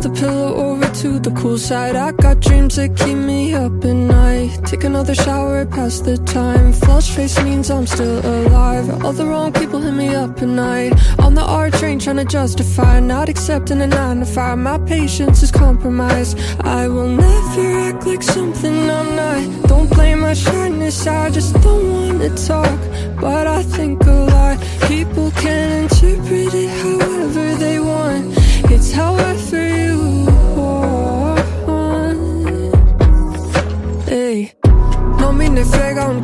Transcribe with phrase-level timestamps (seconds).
[0.00, 1.96] the pillow over to the cool side.
[1.96, 4.50] I got dreams that keep me up at night.
[4.64, 6.72] Take another shower, pass the time.
[6.72, 9.04] Flush face means I'm still alive.
[9.04, 10.92] All the wrong people hit me up at night.
[11.18, 14.58] On the R train, trying to justify not accepting a nine to five.
[14.58, 16.38] My patience is compromised.
[16.60, 19.68] I will never act like something I'm not.
[19.68, 22.78] Don't blame my shyness, I just don't wanna talk.
[23.20, 24.56] But I think a lot.
[24.86, 28.26] People can interpret it however they want.
[28.70, 29.14] It's how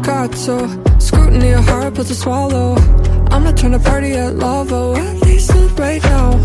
[0.05, 0.69] un cazzo.
[0.99, 2.77] Scrutiny of heart puts a swallow.
[3.31, 6.37] I'm not trying to party at Lavo, at least not right now.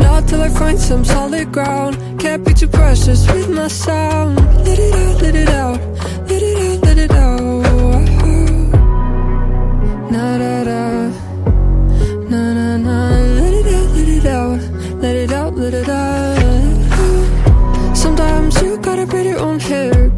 [0.00, 1.96] Not till I find some solid ground.
[2.18, 4.36] Can't be too precious with my sound.
[4.64, 5.80] Let it out, let it out,
[6.28, 7.62] let it out, let it out.
[10.10, 11.10] Na da da,
[12.30, 13.10] na na na.
[13.40, 14.60] Let it out, let it out,
[15.02, 17.96] let it out, let it out.
[17.96, 20.10] Sometimes you gotta braid your own hair.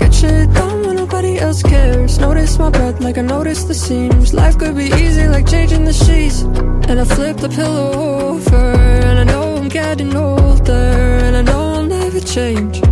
[2.04, 2.18] Cares.
[2.18, 4.34] Notice my breath like I notice the seams.
[4.34, 6.42] Life could be easy like changing the sheets.
[6.88, 7.92] And I flip the pillow
[8.32, 8.56] over.
[8.56, 11.18] And I know I'm getting older.
[11.24, 12.82] And I know I'll never change.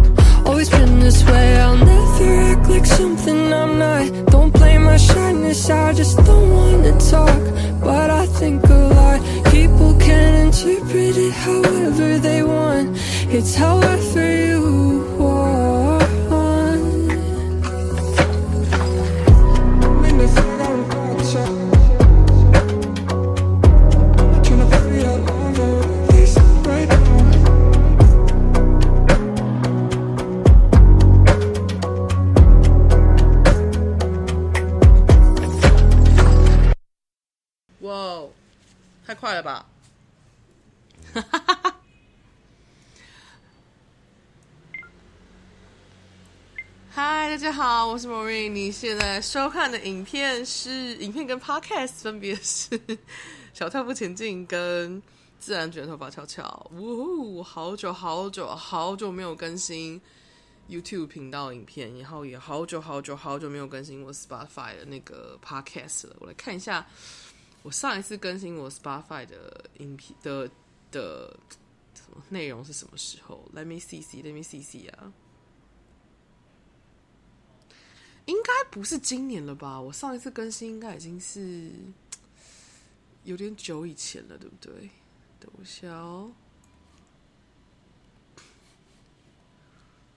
[0.47, 1.61] Always been this way.
[1.61, 4.27] I'll never act like something I'm not.
[4.27, 5.71] Don't blame my shyness.
[5.71, 7.43] I just don't wanna talk.
[7.81, 9.21] But I think a lot.
[9.51, 12.97] People can interpret it however they want.
[13.29, 13.97] It's how I
[39.13, 39.67] 太快了吧！
[46.89, 48.49] 嗨，大家好，我是 Maureen。
[48.53, 52.71] 你现在收看的影片是影片跟 Podcast 分别是
[53.53, 54.99] 《小跳步前进》跟
[55.39, 56.71] 《自然卷头发翘翘》。
[56.75, 60.01] 呜，好久好久好久没有更新
[60.71, 66.17] YouTube 频道影片，然后也好久好久好久没有更新我 Spotify 的那个 Podcast 了。
[66.21, 66.87] 我来看一下。
[67.63, 70.51] 我上一次更新我 Spotify 的音频的
[70.91, 71.37] 的
[71.95, 75.13] 什么内容是什么时候？Let me see see，Let me see see 啊，
[78.27, 79.81] 应该不是今年了吧？
[79.81, 81.71] 我上一次更新应该已经是
[83.23, 84.91] 有点久以前了，对不对？
[85.39, 86.33] 等一下哦，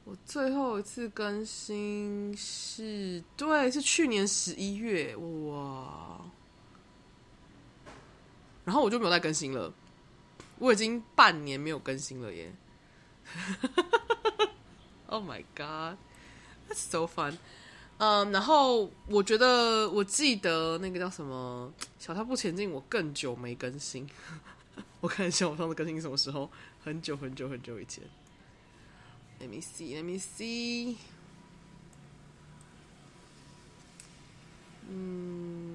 [0.03, 6.25] 我最后一次更新是对，是去年十一月，哇！
[8.65, 9.73] 然后我就没有再更新了，
[10.59, 12.53] 我已经半年没有更新了耶！
[15.07, 15.97] Oh my god,
[16.67, 17.37] that's so fun！
[17.99, 24.09] 嗯，然后我觉得我记得那个叫什么《小踏步前进》，我更久没更新。
[24.99, 26.49] 我看一下我上次更新什么时候，
[26.83, 28.03] 很久很久很久以前。
[29.39, 30.97] Let me see, let me see。
[34.89, 35.74] 嗯。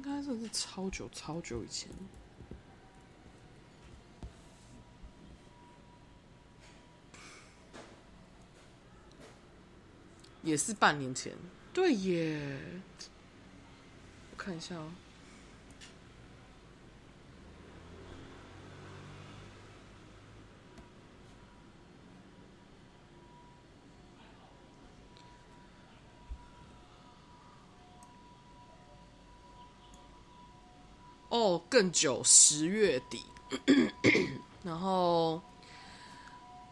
[0.00, 1.90] 应该真的是超久超久以前，
[10.42, 11.34] 也是半年前。
[11.74, 12.58] 对耶，
[14.30, 14.90] 我看一下哦。
[31.30, 33.24] 哦，更久，十月底。
[34.62, 35.40] 然后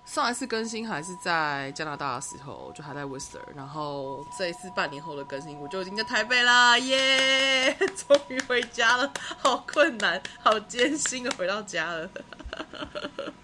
[0.04, 3.40] 上一次更新还是在加拿大的时候，就还在 Whistler。
[3.56, 7.76] 然后这一次半年后的更新，我就已经在台北啦，耶！
[7.96, 12.10] 终于回家了，好困难，好艰辛的回到家了。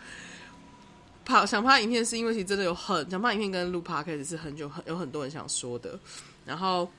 [1.24, 5.98] 拍想拍影片是因为其实真的有很想拍影片跟录 Podcast 是很久很有很多人想说的。
[6.44, 6.90] 然后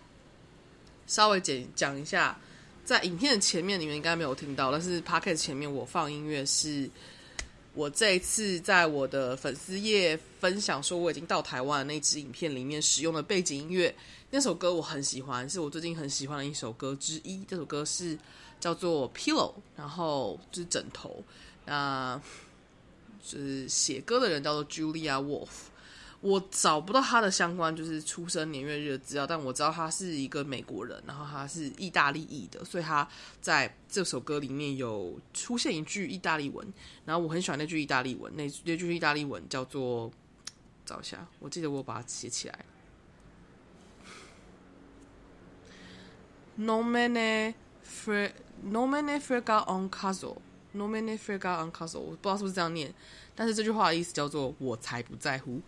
[1.05, 2.37] 稍微简讲一下。
[2.85, 6.87] 在影片的前面，你们应该没有听到，但是 Podcast 前面我放音乐，是
[7.73, 13.93] 我这一次在我的粉丝页分享说我已经到台湾的那支影片里面使用的背景音乐。
[14.29, 17.43] 那首歌我很喜欢，是我最近很喜欢的一首歌之一。
[17.47, 18.15] 这首歌是
[18.59, 21.23] 叫做 Pillow，然后就是枕头。
[21.65, 22.21] 那
[23.23, 25.47] 就是写歌的人叫做 Julia Wolf。
[26.25, 33.07] 我找不到他的相关就是出生年月日的资料，但我知道他是一个美国人，然后他是意大利裔的，所以他
[33.39, 36.67] 在这首歌里面有出现一句意大利文，
[37.05, 40.11] 然后我很喜欢那句意大利文，那那句意大利文叫做，
[40.83, 42.65] 找一下，我记得我把它写起来
[46.57, 47.53] ，nome ne
[47.85, 48.31] fre
[48.65, 50.37] nome ne frega on caso
[50.73, 52.91] nome ne frega on caso，我不知道是不是这样念。
[53.37, 55.61] 但是这句话的意思叫做“我才不在乎”，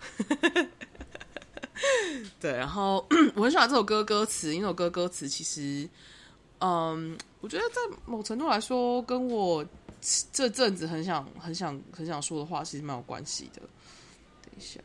[2.39, 2.53] 对。
[2.53, 3.05] 然后
[3.35, 5.89] 我很喜欢这首歌歌词，因为这首歌歌词其实，
[6.59, 9.65] 嗯，我觉得在某程度来说，跟我
[10.31, 13.61] 这阵子很想、很想、很想说的话，其实蛮有关系的。
[14.43, 14.79] 等一下，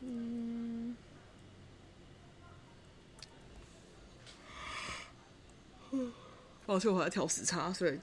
[0.00, 0.96] 嗯，
[6.64, 8.00] 抱歉，我还在调时差，所以。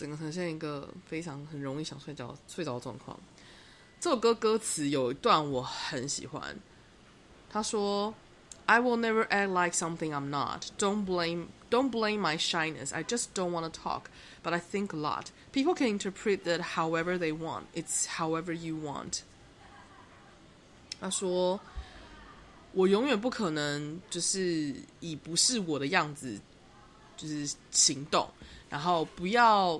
[0.00, 3.20] 整个呈现一个非常很容易想睡觉睡着的状况。
[4.00, 6.56] 这首歌歌词有一段我很喜欢，
[7.50, 8.14] 他说
[8.64, 10.68] ：“I will never act like something I'm not.
[10.78, 12.94] Don't blame, don't blame my shyness.
[12.94, 14.04] I just don't want to talk,
[14.42, 15.26] but I think a lot.
[15.52, 17.64] People can interpret that however they want.
[17.74, 19.18] It's however you want.”
[20.98, 21.60] 他说
[22.72, 26.40] ：“我永远不可能就是以不是我的样子
[27.18, 28.30] 就是行动，
[28.70, 29.78] 然后不要。”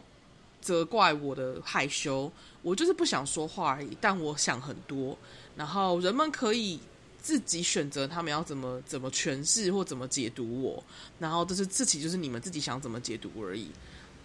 [0.60, 2.30] 责怪我的害羞，
[2.62, 3.96] 我就是不想说话而已。
[4.00, 5.16] 但我想很多，
[5.56, 6.78] 然后人们可以
[7.20, 10.82] 自己选择他们要怎么怎么诠释或怎么解读我。
[11.18, 13.68] 然后这是自己就是你们自己想怎么解读而已。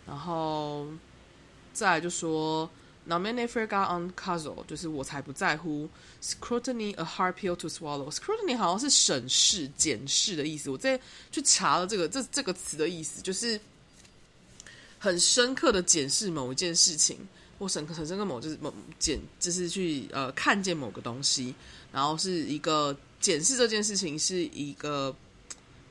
[0.05, 0.85] 然后
[1.73, 2.69] 再就说
[3.07, 5.89] ，Non me ne frega oncazal 就是我才不在乎。
[6.21, 8.11] Scrutiny a hard pill to swallow。
[8.11, 10.69] Scrutiny 好像是审视、检视的意思。
[10.69, 10.99] 我在
[11.31, 13.59] 去查了这个这这个词的意思，就是。
[15.05, 17.15] 很深刻的检视某一件事情，
[17.59, 21.53] 或深刻很深刻某就是某检，就是去呃看见某个东西，
[21.91, 25.15] 然后是一个检视这件事情是一个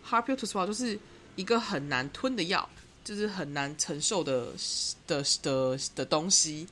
[0.04, 0.98] hard pill to swallow，就是
[1.36, 2.68] 一个很难吞的药，
[3.04, 4.48] 就是很难承受的
[5.06, 6.66] 的的的东西。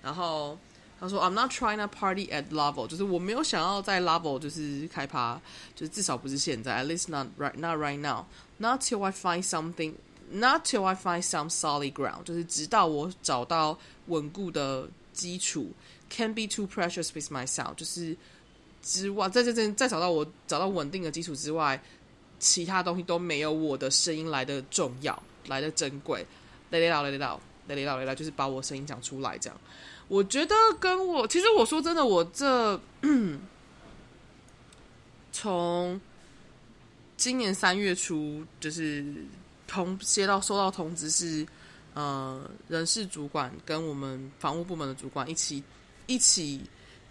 [0.00, 0.56] 然后
[1.00, 5.40] 他说：“I'm not trying to party at Lovel，就是我没有想要在 Lovel 就是开趴，
[5.74, 9.94] 就是至少不是现在，at least not right not right now，not till I find something。”
[10.30, 13.78] Not till I find some solid ground，就是直到我找到
[14.08, 15.72] 稳固的基础。
[16.10, 18.16] Can be too precious with myself，就是
[18.82, 21.82] 之外，在这阵再找到我找到稳定的基础之外，
[22.38, 26.26] 其他东西都没有我的声音来的重要，来的珍贵。
[26.70, 29.60] 雷雷老雷雷老雷雷老雷雷，就是把我声音讲出来这样。
[30.08, 32.80] 我觉得跟我其实我说真的，我这
[35.32, 36.00] 从
[37.16, 39.04] 今年三月初就是。
[39.68, 41.46] 通接到收到通知是，
[41.94, 45.62] 呃，人事主管跟我们房务部门的主管一起
[46.06, 46.62] 一起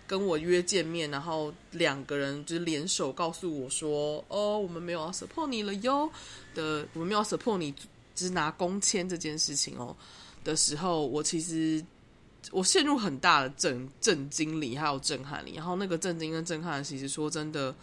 [0.07, 6.09] 跟我约见面，然后两个人就是联手告诉我说：“哦，我们没有要 support 你了哟
[6.55, 9.95] 的，我们没有要 support 你，就是拿工签这件事情哦
[10.43, 11.85] 的时候，我其实
[12.51, 17.73] 我陷入很大的震震惊里，还有震撼里，然后那个震惊跟震撼，其实说真的。”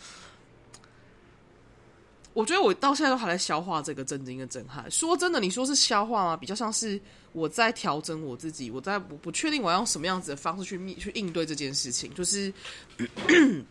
[2.34, 4.90] 我觉得我到现在都还在消化这个震惊跟震撼。
[4.90, 6.36] 说真的，你说是消化吗？
[6.36, 7.00] 比较像是
[7.32, 12.12] 我在调整我自己，我在不不确定我要用什么样子的方式去去应对这件事情。
[12.12, 12.52] 就是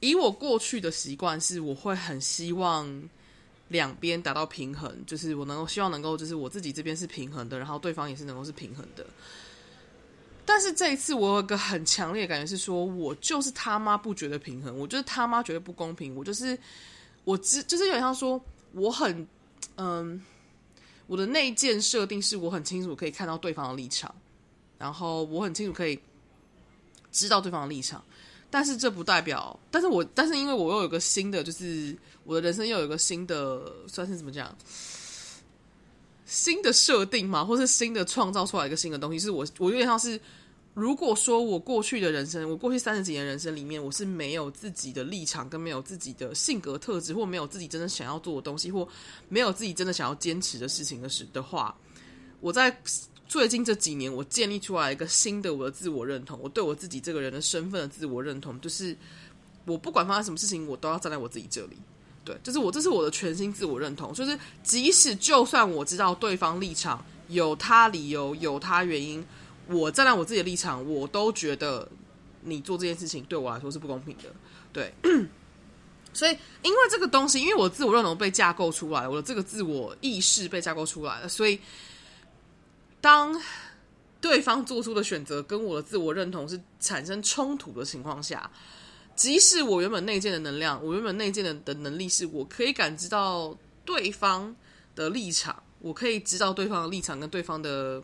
[0.00, 2.90] 以我过去的习惯，是我会很希望
[3.68, 9.06] 两边达到平衡，就是我能够希望能够，就是我自己这边是平衡的，然后对方也是能够是平衡的。
[10.54, 16.56] 但是这一次，我有个很强烈的感觉是说，我就是他妈不觉得平衡，我就是他妈觉得不公平，我就是
[17.24, 18.38] 我只就是有点像说，
[18.72, 19.26] 我很
[19.76, 20.22] 嗯，
[21.06, 24.14] 我的内建设定是我很清楚可以看到对方的立场，
[24.76, 25.98] 然后我很清楚可以
[27.10, 28.04] 知道对方的立场，
[28.50, 34.54] 但是这不代表，但是我但是因为我又有个新的，就是我的人生又有个新的，算是怎么讲？
[36.26, 40.20] 新的设定嘛，或是新的创造出来一个新的东西，是我我有点像是，
[40.74, 48.88] 如果说我过去的人生，我过去三十几年人生里面，我是没有自己的立场，跟没有自己的性格特质，或没有自己真的想要做的东西，或
[49.28, 51.76] 没有自己真的想要坚持的事情的时的话，
[52.40, 52.74] 我在
[53.28, 58.96] 最近这几年，我建立出来一个新的我的自我认同，我对我自己这个人的身份的自我认同，就是
[59.66, 61.76] 我不管发生什么事情，我都要站在我自己这里。
[62.24, 64.14] 对，就是我，这是我的全新自我认同。
[64.14, 69.22] 就是即使就算我知道对方立场有他理由、有他原因，
[69.72, 71.88] 我站在我自己的立场，我都觉得
[72.42, 74.24] 你做这件事情对我来说是不公平的。
[74.72, 74.92] 对，
[76.12, 81.58] 所以因为这个东西，因为我自我认同被架构出来，我的这个自我意识被架构出来了，所以
[83.00, 83.40] 当
[84.20, 88.50] 对方做出的选择跟我的自我认同是产生冲突的情况下，
[89.14, 94.54] 即使我原本内建的能量，我原本内建的的能力是我可以感知到对方
[94.94, 98.02] 的立场，我可以知道对方的立场跟对方的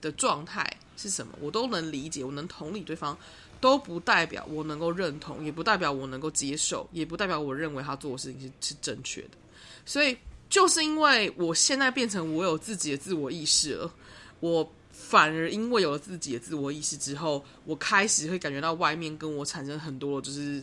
[0.00, 3.16] 的状态是什么，我都能理解，我能同理对方，
[3.60, 9.30] 都不代表我能够认同，也不代表我能够接受，也不代表我认为他做的事情是是正确的。
[9.84, 10.16] 所以，
[10.48, 13.92] 就是因为我现在变成我有自己的自我意识了，
[14.40, 20.62] 我反而因为有了自己的自我意识之后，我开始会感觉到外面跟我产生很多就是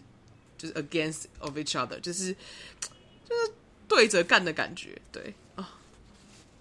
[0.58, 2.34] 就是 against of each other，就是
[3.28, 3.52] 就是
[3.88, 5.02] 对着干的感觉。
[5.12, 5.78] 对啊，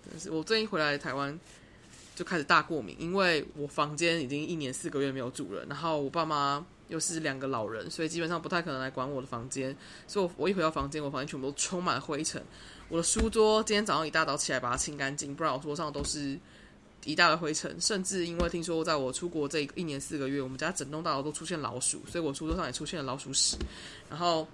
[0.05, 1.39] 真的是我最近回来台湾。
[2.15, 9.77] 就开始大过敏，因为我房间已经一年四个月没有住人，然后我爸妈又是两个老人，所以基本上不太可能来管我的房间。
[10.07, 12.41] 所以我，我一回到房间，我房间全部都充满了灰尘。
[12.89, 16.39] 我的书桌今天早上一大早起来把它清干净，不然我桌上都是
[17.05, 17.75] 一大堆灰尘。
[17.81, 23.57] 甚至因为听说在我出国这一年四个月，我们家整栋大楼都出现老鼠，所以我书桌上也出现了老鼠屎。
[24.09, 24.47] 然后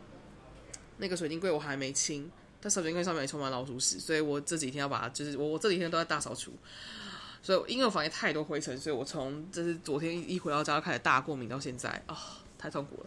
[0.96, 6.52] 那个水晶柜我还没清，但水晶柜上面也充满老鼠屎，所以我这几天要把它，就是我我这几天都在大扫除。
[7.42, 12.16] 所以，因为我房间太多灰尘，所以我从就是昨天一回到家就开始大过敏，到现在啊、
[12.58, 13.06] 太痛苦了。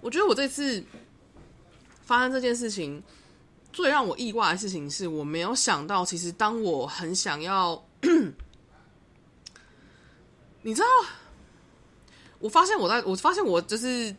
[0.00, 0.84] 我觉得我这次
[2.04, 3.02] 发生这件事情。
[3.72, 7.82] 最让我意外的事情是我没有想到，其实当我很想要，
[10.60, 10.86] 你知道，
[12.38, 14.14] 我发现我在我发现我就是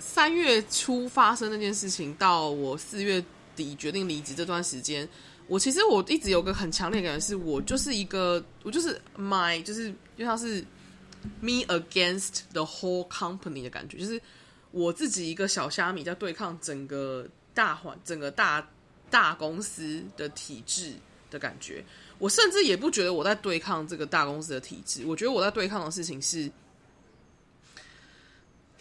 [0.00, 3.24] 三月初发生那件事情，到我四月
[3.54, 5.08] 底决定离职这段时间，
[5.46, 10.60] 我其实我一直有个很强烈的感觉，是我就是一个我就是 my 就是就像是
[11.40, 14.20] me against the whole company 的感觉，就是。
[14.72, 18.66] 我自己一个小虾米在对抗整个大环、整个大
[19.10, 20.94] 大公司的体制
[21.30, 21.84] 的感觉，
[22.18, 26.50] 我甚至也不觉得我在对抗这个大公司的体制，我觉得我在对抗的事情是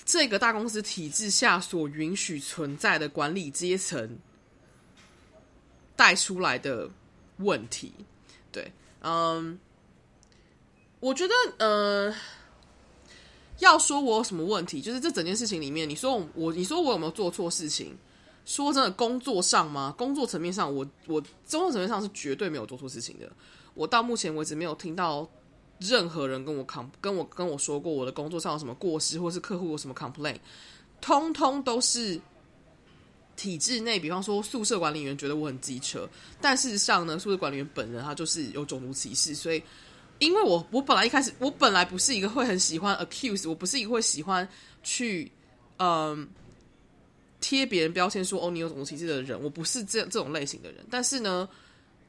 [0.05, 4.17] 这个大公司体制下所允许存在的管理阶层
[5.95, 6.89] 带出来的
[7.37, 7.93] 问题。
[8.51, 8.71] 对，
[9.01, 9.59] 嗯，
[11.01, 12.15] 我觉得，呃。
[13.61, 17.95] 要说我有什么问题，就是这整件事情里面，你说我，你说我有没有做错事情？
[18.43, 19.93] 说真的，工作上吗？
[19.95, 23.31] 工作层面上，我我工作层面上是绝对没有做错事情的。
[23.75, 25.29] 我到目前为止没有听到
[25.77, 30.37] 任何人跟我 com 跟我跟我说过我的工作上有什么过失，或是客户有什么 complain，
[30.99, 32.19] 通通都是
[33.35, 36.09] 体制内，比方说宿舍管理员觉得我很机车，
[36.41, 39.61] 但事实上呢，宿舍管理员本人他就是有种族歧视，所以。
[40.21, 44.47] 因为我我本来一开始我本来不是一个会很喜欢 accuse，我不是一个会喜欢
[44.83, 45.29] 去
[45.77, 46.29] 嗯
[47.39, 50.85] 贴别人标签说哦，你有种族歧视的人，我不是这这种类型的人。
[50.91, 51.49] 但是呢，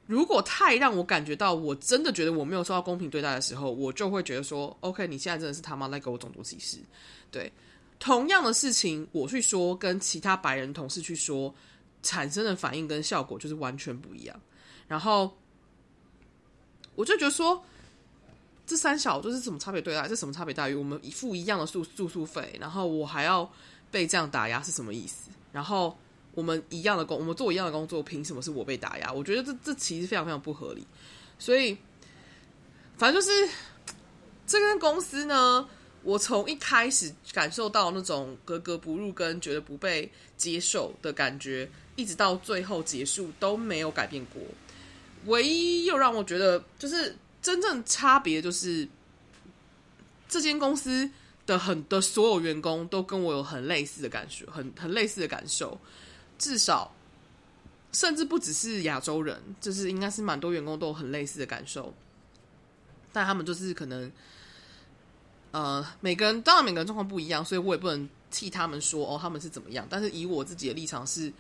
[0.06, 6.76] 如果太让我感觉到我真的觉得我没有受到公平对待的时候，我就会觉得说 OK，你现在真的是他妈在给我种族歧视。
[7.30, 7.50] 对，
[7.98, 11.52] 同样的事情我去说，跟其他白人同事去说，
[12.02, 14.38] 产生的反应跟效果就是完全不一样。
[14.86, 15.34] 然后
[16.94, 17.64] 我就觉得说。
[18.72, 20.08] 这三小就是什么差别对待？
[20.08, 20.74] 这什么差别待遇？
[20.74, 23.46] 我们付一样的住住宿费，然后我还要
[23.90, 25.28] 被这样打压，是什么意思？
[25.52, 25.94] 然后
[26.32, 29.12] 我们一样的工，我们做一样的工作，凭什么是我被打压？
[29.12, 30.86] 我觉得这这其实非常非常不合理。
[31.38, 31.76] 所以，
[32.96, 33.46] 反正就是
[34.46, 35.68] 这间公司呢，
[36.02, 44.40] 我从一开始感受到那种格格不入跟觉得不被接受的感觉，一直到最后结束都没有改变过。
[45.26, 47.14] 唯一又让我觉得就是。
[47.42, 48.88] 真正差别就是，
[50.28, 51.10] 这间公司
[51.44, 55.76] 的很的所有员工都跟我有很类似的感受，很很类似的感受。
[56.38, 56.94] 至少，
[57.90, 61.92] 甚至不只是亚洲人，就是应该是蛮多员工都有很类似的感受。
[63.12, 64.10] 但他们就是可能，
[65.50, 69.84] 呃，每个人当然每个人状况不一样，所以我也不能替他们说哦，他们是怎么样。
[69.90, 71.32] 但是以我自己的立场是，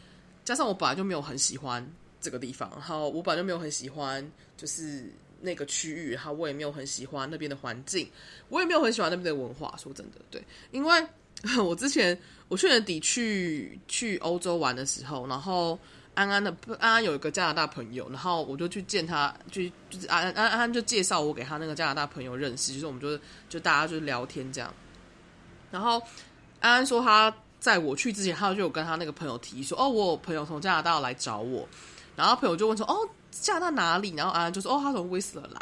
[0.44, 1.88] 加上我本来就没有很喜欢
[2.20, 5.12] 这个地方，然后我本来就没有很喜欢，就是。
[5.42, 8.08] 那个区域，哈，我也没有很喜欢那边的环境，
[8.48, 9.74] 我也没有很喜欢那边的文化。
[9.76, 11.06] 说真的，对，因为
[11.62, 12.18] 我之前
[12.48, 15.78] 我去年底去去欧洲玩的时候，然后
[16.14, 23.18] 安安的安安有一个加拿大朋友，然后我就去见他，就就是安安安安就介绍我给他那个加拿大朋友认识，就是我们就
[23.48, 24.72] 就大家就聊天这样。
[25.70, 26.00] 然后
[26.60, 31.66] 安安说他在我去之前，他就有跟他那个朋友提说：“哦，我朋友从加拿大来找我。”
[32.14, 35.60] 然后朋友就问说：“哦，加拿大哪里？”然后安安就说：“哦，他从威斯勒来。”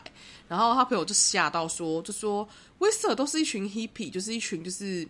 [0.48, 2.46] 然后他朋友就吓到说：“就说
[2.78, 5.06] 威斯勒都是一群 hippie，就是一群就是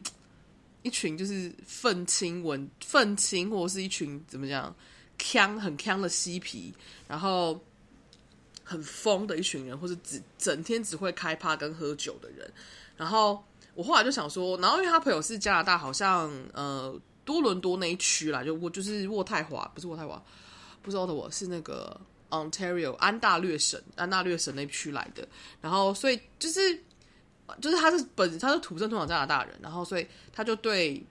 [0.83, 4.75] 一群就是愤青文愤青，或者是一群怎么讲，
[5.19, 6.73] 腔很腔的嬉皮，
[7.09, 7.59] 然后
[8.63, 12.53] 很疯的一群人，或者只整天只会开趴跟喝酒的人。”
[12.97, 13.43] 然后
[13.75, 20.23] 我后来就想说，然后因为他朋友是加拿大，好像呃多伦多那一区啦，就我就是渥太华，不是渥太华，
[20.83, 21.99] 不是渥太华，是那个
[22.31, 25.27] Ontario 安大略省，安大略省那区来的。
[25.61, 26.83] 然后所以就是
[27.61, 31.05] 就是他是本他是土生土长加拿大人，然后所以他就对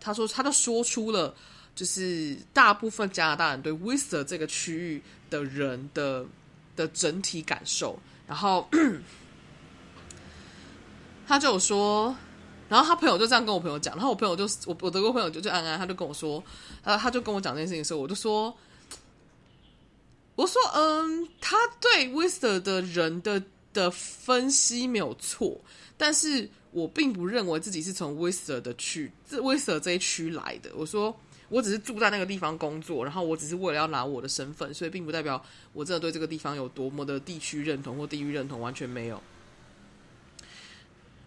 [0.00, 1.34] 他说，他就说出了
[1.74, 6.26] 就是大部分加拿大人对 Whistler 这个区域的人的
[6.76, 8.68] 的整体感受，然后。
[11.28, 12.14] 他就说，
[12.68, 16.40] 然后他朋友就这样跟我朋友讲，然后我朋友就我我德国朋友就就安安，他就跟我说，
[16.84, 18.56] 他他就跟我讲这件事情的时候，我就说，
[20.36, 25.60] 我说嗯，他对 Wister 的人的的分析没有错，
[25.96, 30.70] 但是我并不认为自己是从 Wister 的区，这 Wister 这一区来的。
[30.76, 39.22] 我说我只是住在那个地方工作，然后我只是为了要拿我的身份，所以并不代表我真的对这个地方有多么的地区认同或地域认同，完全没有。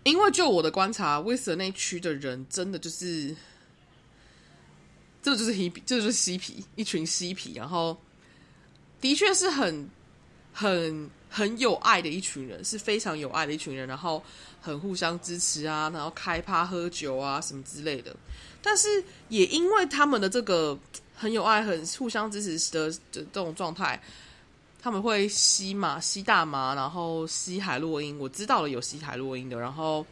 [0.04, 3.36] 因为就我的观察，威斯勒那区的人真的就是，
[5.22, 8.00] 这就是嬉皮，这就是嬉皮，一群嬉皮，然后
[9.02, 9.90] 的确是很、
[10.54, 14.24] 很、很有爱的一群人，是非常有爱的一群人，然后
[14.62, 18.16] 很互相支持啊，然后开趴喝酒啊什么之类的。
[18.62, 20.78] 但是也因为他们的这个
[21.16, 24.02] 很有爱、很互相支持的的这种状态。
[24.82, 28.18] 他们会吸嘛，吸大麻，然后吸海洛因。
[28.18, 30.06] 我知道了有吸海洛因的，然后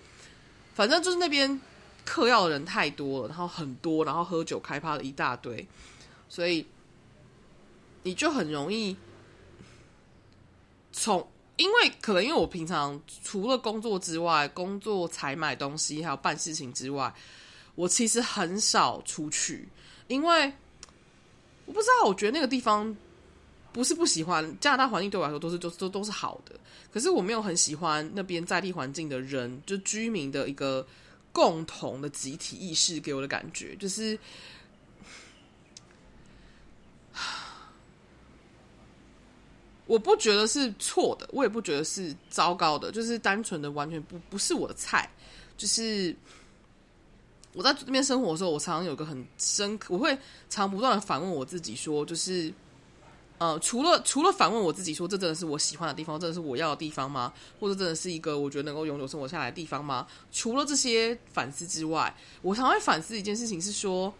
[0.75, 1.57] 反正就是那边
[2.03, 5.65] 嗑药的人太多了，然后很多，然后喝酒开趴的一大堆，
[6.27, 6.67] 所以
[8.03, 8.95] 你就很容易
[10.91, 17.13] 从，因为可能因为我平常除了工作之外，工作采买东西还有办事情之外，
[17.75, 19.67] 我其实很少出去，
[20.07, 20.53] 因为
[21.65, 22.95] 我不知道，我觉得那个地方。
[23.73, 26.59] 不是不喜欢加拿大环境，对我来说都是都都都是好的。
[26.91, 30.87] 可是我没有很喜欢那边在地环境的人，就居民的一个
[31.31, 34.17] 共同的集体意识给我的感觉，就是
[39.87, 45.09] 我不觉得是错的，我也不觉得是糟糕的，就是单纯的完全不不是我的菜。
[45.57, 46.15] 就是
[47.53, 50.15] 我在这边生活的时候，我常常有个很深刻，我会
[50.49, 52.53] 常不断的反问我自己说，就是。
[53.39, 57.31] 呃，除了除了反问我自己说，这真的是我喜欢的地方，真的是我要的地方吗？
[57.59, 60.07] 或者真的是一个我觉得能够永久生活下来的地方吗？
[60.31, 64.11] 除了这些反思之外，我常会反思一件事情，是说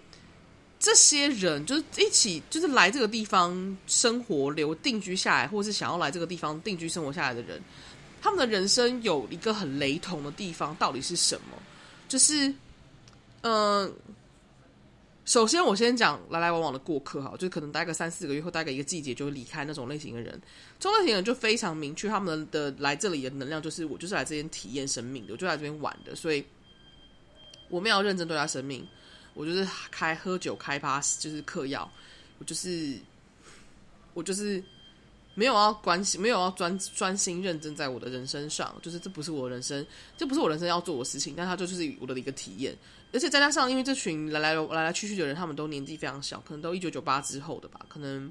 [0.80, 7.60] 这些人就是一起就是来这个地方生活、留定居下来，或者是想要来这个地方定居生活下来的人，
[8.22, 11.58] 他们的人生有一个很雷同的地方，到底是什么？
[12.08, 12.54] 就是，
[13.42, 13.92] 嗯、
[15.26, 20.40] 首先，我先讲来来往往的过客哈，就可能待个三四个月或待个一个季节就离开那种类型的人。
[20.80, 26.46] 这种类型的人就非常明确，他们的来这里的能量就是我就是来这边体验生命的，我就来这边玩的，所以
[27.68, 28.88] 我们要认真对待生命，
[29.38, 31.90] 我就是开喝酒开趴，就是嗑药，
[32.40, 32.98] 我就是
[34.14, 34.62] 我就是
[35.36, 39.86] 没有要关心，没有要专专心认真在我的人生上，就是这不是我人生，
[40.18, 42.76] 这不是我人生要做的事情，但它就是我的一个体验。
[43.14, 48.30] 而且再加上，因为这群来来来来去去的人，他们都年纪非常小，可能都一九九八之后的吧，可能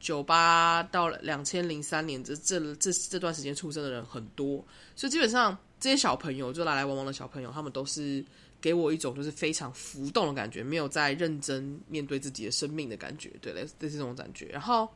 [0.00, 4.64] 九八到两千零三年这这这这段时间出生的人很多，
[4.96, 8.24] 所以基本上这些小朋友，就来来往往的小朋友，他们都是
[8.64, 14.46] 给我一种就是非常浮动的感觉，没有在认真面对自己的生命的感觉，对，类似这种感觉。
[14.46, 14.88] 然后，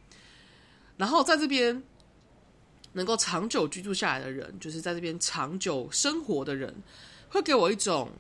[0.96, 1.82] 然后在这边
[2.94, 6.74] 能够长久居住下来的人，就是在这边长久生活的人，
[7.28, 8.10] 会给我一种。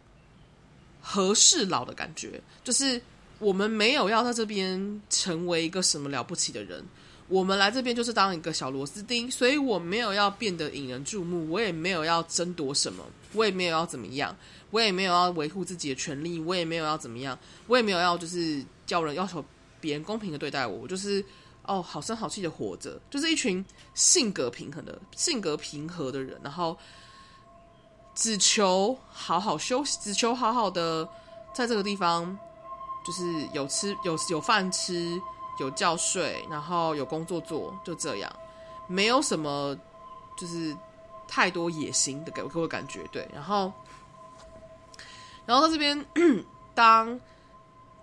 [1.00, 3.00] 和事佬的感觉，就是
[3.38, 6.84] 我们没有要在这边成为一个什么了不起的人，
[7.28, 14.36] 我们来这边就是当一个小螺丝钉，所以我没有要变得引人注目，我也没有要争夺什么，我也没有要怎么样，
[14.70, 19.44] 我也没有要维护自己的权利，我也没有要怎么样，我也没有要就是叫人要求
[19.80, 21.24] 别人公平的对待我，我就是
[21.64, 26.76] 哦好声好气的活着，就是一群性格平衡的性格平和的人，然后。
[28.20, 31.08] 只求好好休息，只求好好的
[31.54, 32.36] 在这个地方，
[33.06, 35.16] 就是有吃有有饭吃，
[35.60, 38.28] 有觉睡，然后有工作做，就这样，
[38.88, 39.78] 没有什么
[40.36, 40.76] 就是
[41.28, 43.72] 太多野心的给我给我感觉，对，然后，
[45.48, 46.04] 然后他这边
[46.76, 47.18] 当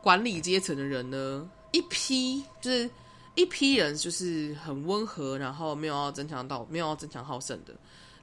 [0.01, 2.89] 管理阶层的人呢，一批就是
[3.35, 7.71] 一批人就是很温和，然后没有要争强到没有要争强好胜的；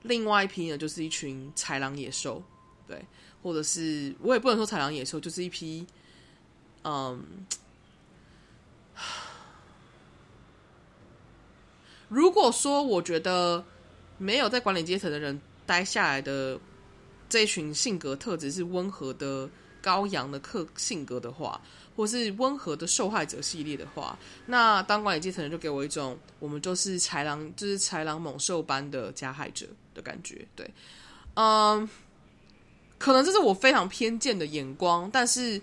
[0.02, 2.42] 另外一批呢，就是一群豺狼野兽，
[2.88, 3.00] 对，
[3.44, 5.87] 或者是我也不能说豺狼野兽，就是一批，
[6.82, 7.24] 嗯。
[12.08, 13.64] 如果说我觉得
[14.18, 16.58] 没有在管理阶层的人待下来的
[17.32, 19.48] 这一群性格特质是温和的
[19.82, 21.58] 羔羊的克性格的话，
[21.96, 29.64] 或是温和的受害者系列的话，那当管理阶层人就给我一种我们就是豺狼，就是豺狼猛兽般的加害者
[29.94, 30.46] 的感觉。
[30.54, 30.70] 对，
[31.32, 31.88] 嗯，
[32.98, 35.58] 可能这是我非常偏见的眼光，但是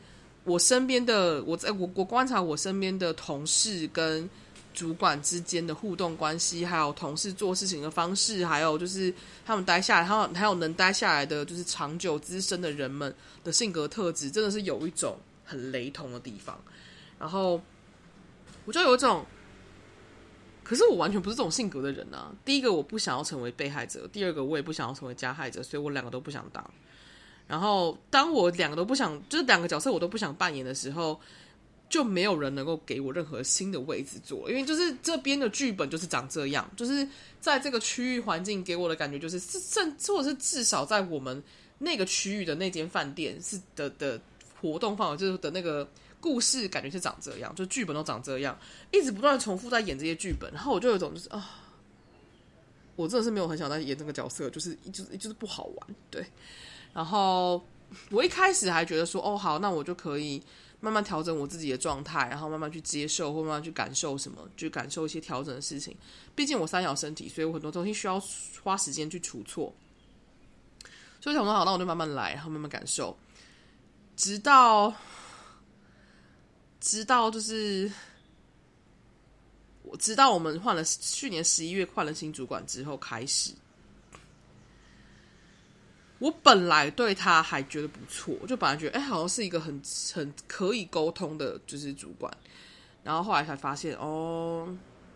[0.45, 4.27] 我身边的我在我我观察我身边的同事跟。
[4.79, 9.13] 主管之间的互动关系，还有同事做事情的方式，还有就是
[9.45, 13.13] 他们待下来，还有还有能待下来的就是长久资深的人们
[13.43, 16.57] 的性格特质，真的是有一种很雷同的地方。
[17.19, 17.61] 然后
[18.63, 19.25] 我就有一种，
[20.63, 22.33] 可是我完全不是这种性格的人啊。
[22.45, 26.63] 第一个，我不想要成为被害者；第二个，我也不想要成为加害者，所以我两个都不想当。
[27.47, 31.19] 然后，当我两个都不想，就是两个角色我都不想扮演的时候。
[31.89, 37.07] 就没有人能够给我任何新的位置做，因为就是这边的剧本就是长这样，就是
[37.41, 41.43] 在这个区域环境给我的感觉就是，甚或者是至少在我们
[41.79, 44.21] 那个区域的那间饭店是的的
[44.61, 45.89] 活动范围，就是的那个
[46.21, 48.55] 故事感觉是长这样，就剧本都长这样，
[48.91, 51.65] 一直不断重复在演这些剧本，然后我就有一种就是啊，
[52.95, 56.23] 我真的是没有很想再演这个角色，就是就是就是不好玩，对。
[56.93, 57.65] 然后
[58.11, 60.39] 我一开始还觉得说，哦好，那我就可以。
[60.81, 65.95] 慢慢调整我自己的状态，然后慢慢去接受，或慢慢去感受什么，去感受一些调整的事情。
[66.35, 68.21] 毕竟我三小身体，所以我很多东西需要
[68.63, 69.73] 花时间去除错。
[71.21, 73.17] 所以想说好，那我就慢慢来，然后慢慢感受，
[74.15, 74.93] 直到
[76.79, 77.91] 直到就是
[79.83, 83.53] 我直到我们换了去年十一月换了新主管之后开始。
[86.19, 89.81] 我本来对他还觉得不错，就本来觉得哎、好像是一个很
[90.13, 92.31] 很可以沟通的，就是主管。
[93.03, 94.67] 然后后来才发现，哦，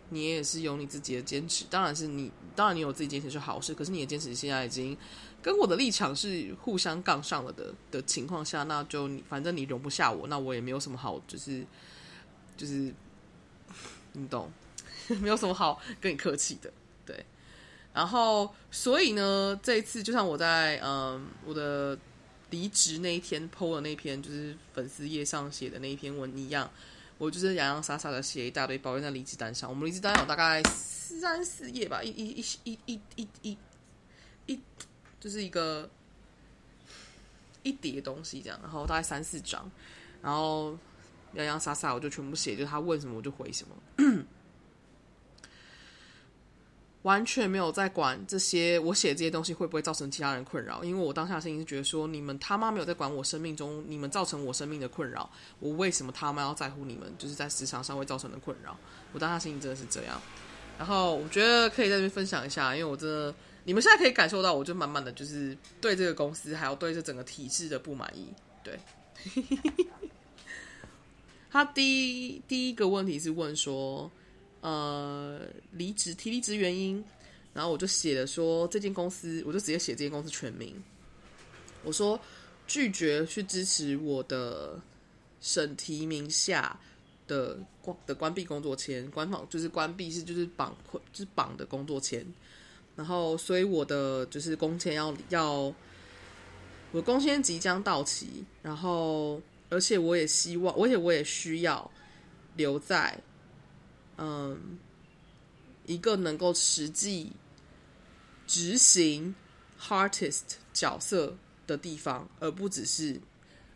[0.08, 1.66] 你也是有你自己的坚持。
[1.68, 3.74] 当然是你，当然你有自己坚持是好事。
[3.74, 4.96] 可是你的坚持现在已经
[5.42, 11.64] 跟我的立场是互相杠上了的的情况下，那就你反正你容不下我，那我也没有什么好，就是
[12.56, 12.92] 就是
[14.12, 14.50] 你懂，
[15.20, 16.72] 没有什么好跟你客气的，
[17.94, 21.96] 然后，所以呢，这一次就像我在嗯我的
[22.50, 26.68] 离职那一天 PO 的那篇，就是粉丝页上写的那一篇文一样，
[27.18, 29.70] 我就是洋洋洒洒的写一大堆包怨在离职单上。
[29.70, 33.58] 我们离职单有大概三四页吧，一一一一一一一
[34.46, 34.60] 一，
[35.20, 35.88] 就是一个
[37.62, 39.70] 一叠东西这样，然后大概三四张，
[40.20, 40.76] 然后
[41.34, 44.24] 洋洋洒洒我就全部写，就他问什么我就回什么。
[47.04, 50.82] 完全没有在管这些，我写这些东西会不会造成其他人困扰？
[50.82, 55.28] 因为我当下心情是觉得说，你们他妈没有在管我生命中，你们造成我生命的困扰，
[55.60, 57.12] 我为什么他妈要在乎你们？
[57.18, 58.74] 就是在职场上会造成的困扰。
[59.12, 60.18] 我当下心情真的是这样。
[60.78, 68.32] 然后我觉得可以在这边分享一下，因为我真的，你们现在可以感受到，我就满满的就是对这个公司还有对这整个体制的不满意。
[68.62, 68.80] 对，
[71.52, 74.10] 他第一第一个问题是问说。
[74.64, 75.40] 呃，
[75.72, 77.04] 离职提离职原因，
[77.52, 80.74] 然后我就写了说这间公司，我就直接写这间公司全名。
[81.82, 82.18] 我说
[82.66, 84.80] 拒绝去支持我的
[85.38, 86.80] 审提名下
[87.26, 90.74] 的关的关闭工作签，官方就是关闭是就是绑
[91.12, 92.26] 就是绑的工作签。
[92.96, 95.74] 然后，所以我的就是工签要要，
[96.90, 101.90] 我工签即将到期，然后而且我也希望，而且我也需要
[102.56, 103.20] 留在。
[104.16, 104.78] 嗯，
[105.86, 107.32] 一个能够实际
[108.46, 109.34] 执行
[109.80, 113.20] hartist 角色的地方，而不只是，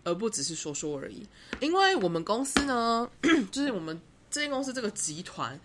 [0.04, 1.26] 而不只是说说而已。
[1.60, 3.10] 因为我们公司呢，
[3.50, 5.58] 就是我们这间公司这个集团，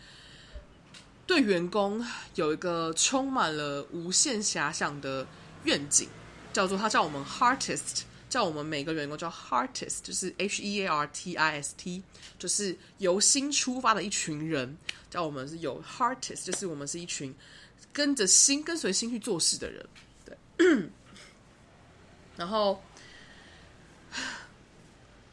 [1.27, 2.05] 对员工
[2.35, 5.27] 有一个充满了无限遐想的
[5.65, 6.07] 愿景，
[6.51, 8.03] 叫做他叫我们 hartist。
[8.33, 12.01] 叫我们每个员工叫 Heartist，就是 H E A R T I S T，
[12.39, 14.75] 就是由心出发的一群人。
[15.07, 17.31] 叫我们是有 Heartist，就是我们是一群
[17.91, 19.85] 跟着心、跟随心去做事的人。
[20.25, 20.89] 对。
[22.35, 22.81] 然后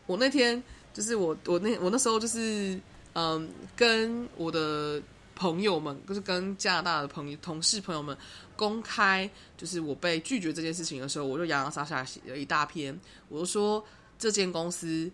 [0.05, 2.79] 我那天就是我我那我那时候就是
[3.15, 5.03] 嗯，跟我的
[5.35, 8.15] 朋友们，就是跟加拿大的朋友、同事朋友们。
[8.61, 13.01] 公开就是我被拒绝这件事情的时候，我就洋洋洒洒写了一大篇。
[13.31, 13.83] 我就说，
[14.19, 15.11] 这间公司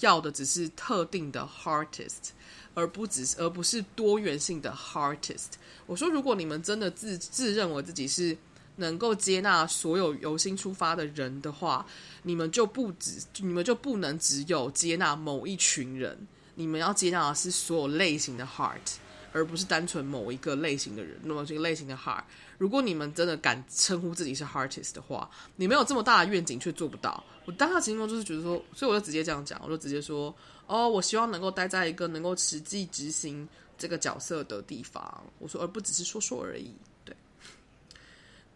[0.00, 2.32] 要的只是特定的 artist，
[2.74, 5.52] 而不只是而不是多元性的 artist。
[5.86, 8.36] 我说，如果你们真的自自认为自己是
[8.76, 11.86] 能够接纳所有由心出发的人的话，
[12.24, 18.98] 你们就不只，你们就不能只有接纳某一群人，你们要接纳的是所有类型的 heart，
[19.32, 22.24] 而不是单纯某一个类型的人，那么这个类型的 heart。
[22.58, 27.22] 如果你们真的敢称呼自己是 artist 的话，你没有这么大的愿景却做不到。
[27.44, 30.34] 我当下情况就是觉得说，所以我就直接这样讲，我就直接说，
[30.66, 35.24] 哦，我希望能够待在一个能够实际执行这个角色的地方。
[35.38, 36.72] 我说，而不只是说说而已。
[37.04, 37.14] 对，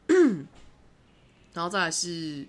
[1.53, 2.47] 然后再来是，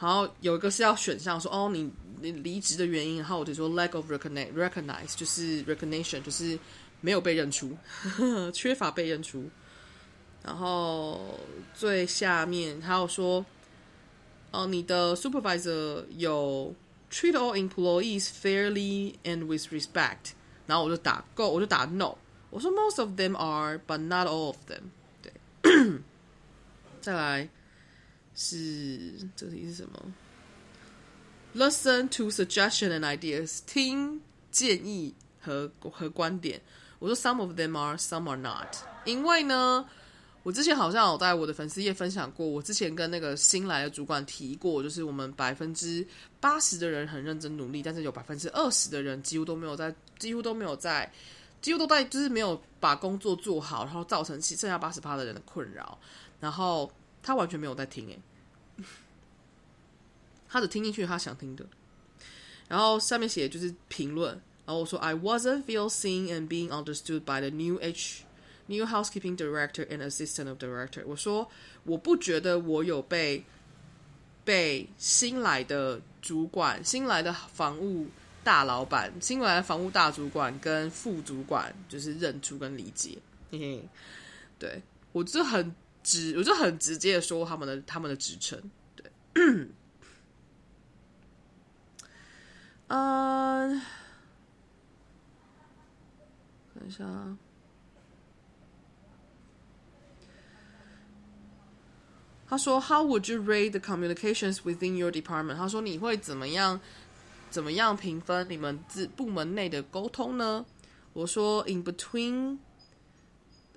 [0.00, 1.90] 然后有一个是要选项说，哦，你
[2.20, 6.58] 你离职的原因，然后我就说 lack of recognize recognize 就是 recognition 就是。
[7.04, 7.76] 没有被认出，
[8.50, 9.44] 缺乏被认出。
[10.42, 11.38] 然后
[11.74, 13.44] 最下面还有说，
[14.50, 16.74] 哦，你的 supervisor 有
[17.10, 20.32] treat all employees fairly and with respect。
[20.66, 22.16] 然后我就打 go，我就打 no。
[22.48, 24.84] 我说 most of them are，but not all of them。
[25.20, 26.00] 对，
[27.02, 27.46] 再来
[28.34, 30.12] 是这题是什么
[31.54, 36.62] ？Listen to suggestion and ideas，听建议和和观点。
[36.98, 38.76] 我说 some of them are, some are not。
[39.04, 39.84] 因为呢，
[40.42, 46.06] 我之前好像有在我的粉丝页分享过，我之前跟那个新来的主管提过，就是我们百分之
[46.40, 51.12] 八十的人很认真努力，但是有百分之二十的人几乎都没有在，几乎都没有在，
[51.60, 55.98] 几乎都在，就是没有把工作做好，然后造成其剩下八十趴的人的困扰。
[56.40, 56.90] 然后
[57.22, 58.18] 他完全没有在听，诶，
[60.48, 61.66] 他只听进去他想听的。
[62.68, 64.40] 然后下面写就是评论。
[64.66, 68.22] 然后我说，I wasn't feel seen and being understood by the new H
[68.66, 71.02] new housekeeping director and assistant of director。
[71.04, 71.50] 我说，
[71.84, 73.44] 我不觉得我有被
[74.42, 78.06] 被新来的主管、新来的房务
[78.42, 83.18] 大老板、新来的房务大主管跟副主管就是认出跟理解。
[83.50, 83.82] 嘿嘿，
[84.58, 88.58] 对，我就很直，我就很直接的说他们的他们的职称。
[88.96, 89.04] 对，
[92.88, 93.82] 嗯。
[96.84, 97.38] 等一下啊，
[102.46, 106.78] 他说：“How would you rate the communications within your department？” 他说：“你会怎么样
[107.48, 110.66] 怎么样评分你们自部门内的沟通呢？”
[111.14, 112.58] 我说：“In between,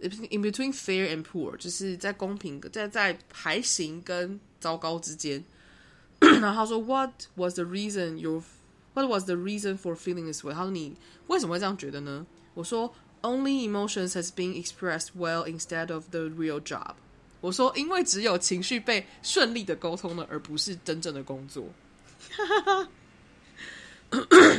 [0.01, 5.45] in between fair and poor，就是在公平在在还行跟糟糕之间。”
[6.19, 8.43] 然后他说：“What was the reason you?
[8.93, 12.91] What was the reason for feeling this way？” 他说：“你为什么会这样觉得呢？”我说
[13.21, 16.95] ，Only emotions has been expressed well instead of the real job。
[17.39, 21.69] 我说，因为只有情绪被顺利的沟通了，而不是真正的工作。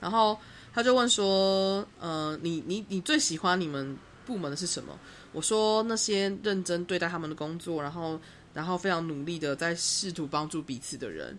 [0.00, 0.40] 然后
[0.72, 4.98] 他就问说：“呃，你你你最喜欢你们部门的是什么？”
[5.32, 8.18] 我说：“那些认真对待他们的工作，然后
[8.54, 11.38] 然后非常努力的在试图帮助彼此的人。”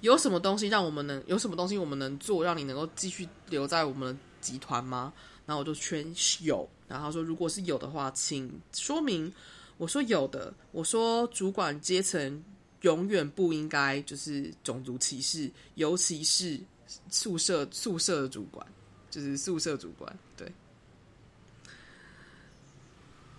[0.00, 5.12] 有什么东西让我们能有什么东西我们能做，让你能够继续留在我们的集团吗？
[5.46, 6.06] 然后我就圈
[6.42, 9.32] 有，然后说如果是有的话，请说明。
[9.76, 12.44] 我说有的，我说主管阶层
[12.82, 16.60] 永远不应该就是种族歧视，尤其是
[17.08, 18.66] 宿舍宿舍的主管，
[19.10, 20.52] 就是宿舍主管，对，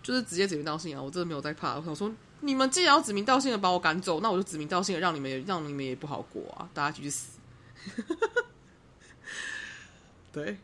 [0.01, 1.03] 就是直接指名道姓啊！
[1.03, 2.11] 我真的没有在怕，我想说。
[2.41, 6.67] 你们既然要指名道姓的把我赶走，那我就指名道姓的让你们也让你们也不好过啊！
[6.73, 7.39] 大家继续死。
[10.31, 10.57] 对。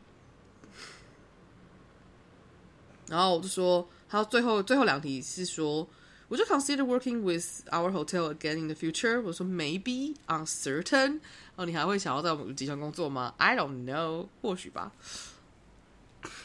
[3.07, 5.87] 然后我就说，还有最后最后两题是说
[6.29, 9.21] ，Would you consider working with our hotel again in the future？
[9.21, 11.19] 我说 maybe uncertain。
[11.55, 14.91] 哦，你还会想要在我们集团工作吗？I don't know，或许吧。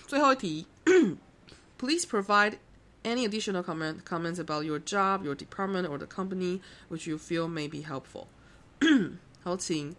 [0.06, 0.66] 最后一题
[1.78, 2.58] ，Please provide。
[3.03, 7.69] Any additional comment comments about your job, your department, or the company which you feel may
[7.69, 8.27] be helpful？
[9.43, 9.95] 好，请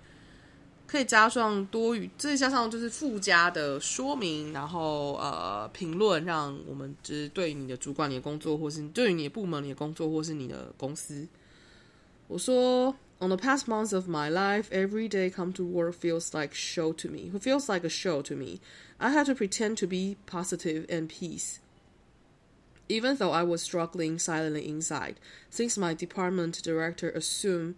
[0.86, 11.26] 可以加上多余，再加上就是附加的说明，然后呃评论，让我们就是对于你的主管、你的工作，或是对于你的部门、你的工作，或是你的公司，
[12.26, 17.08] 我说，On the past months of my life, every day come to work feels like show to
[17.08, 17.32] me.
[17.34, 18.60] It feels like a show to me.
[18.98, 21.58] I had to pretend to be positive and peace,
[22.88, 25.16] even though I was struggling silently inside.
[25.50, 27.74] Since my department director assumed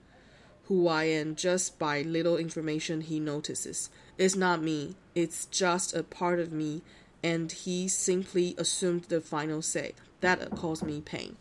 [0.68, 3.90] who I am just by little information he notices.
[4.16, 6.83] It's not me, it's just a part of me,
[7.24, 9.94] and he simply assumed the final say.
[10.20, 11.37] That caused me pain.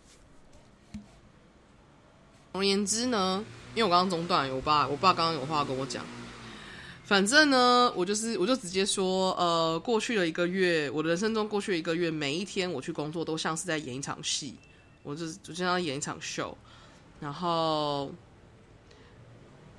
[2.54, 6.04] 总而言之呢，因为我刚刚中断，我爸我爸刚刚有话跟我讲。
[7.05, 14.55] 反正呢，我就是我就直接说，呃，过去了一个月，我的人生中过去了一个月，每一天我去工作都像是在演一场戏，
[15.03, 16.57] 我就就像演一场秀，
[17.21, 18.11] 然后。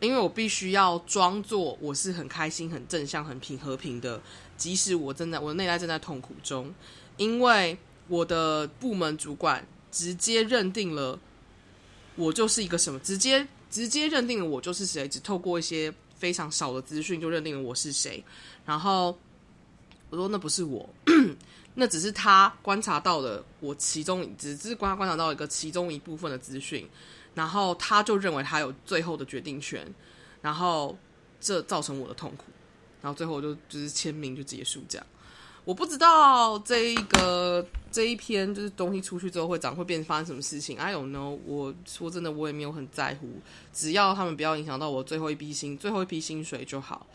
[0.01, 4.21] 因为我必须要装作我是很开心、很正向、很平和平的，
[4.57, 6.71] 即使我正在我的内在正在痛苦中，
[7.15, 7.75] 因为
[8.09, 11.17] 我的部门主管直接认定了
[12.17, 15.91] 我就是一个什么，直接直接认定了我就是谁，只透过一些
[16.25, 18.23] 非常少的资讯就认定了我是谁。
[18.65, 19.15] 然后
[20.09, 20.89] 我说那不是我，
[21.75, 26.89] 那只是他观察到的我其中只是观观察到一个其中一部分的资讯。
[27.35, 29.85] 然后他就认为他有最后的决定权，
[30.41, 30.97] 然后
[31.39, 32.45] 这造成我的痛苦，
[33.03, 35.05] 然后最后就就是签名就结束这样。
[35.65, 41.37] 我不知道这一个这一篇就是东西出去之后会长会变发生什么事情，I don't know。
[41.45, 43.27] 我说真的，我也没有很在乎，
[43.73, 47.05] 只要他们不要影响到我最后一批薪最后一批薪水就好。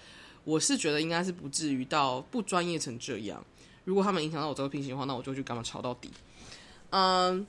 [0.45, 3.43] 我是觉得应该是不至于到不专业成这样。
[3.85, 6.11] 如果他们影响到我最后一批薪的话，那我就去跟他们吵到底。
[6.91, 7.47] 嗯。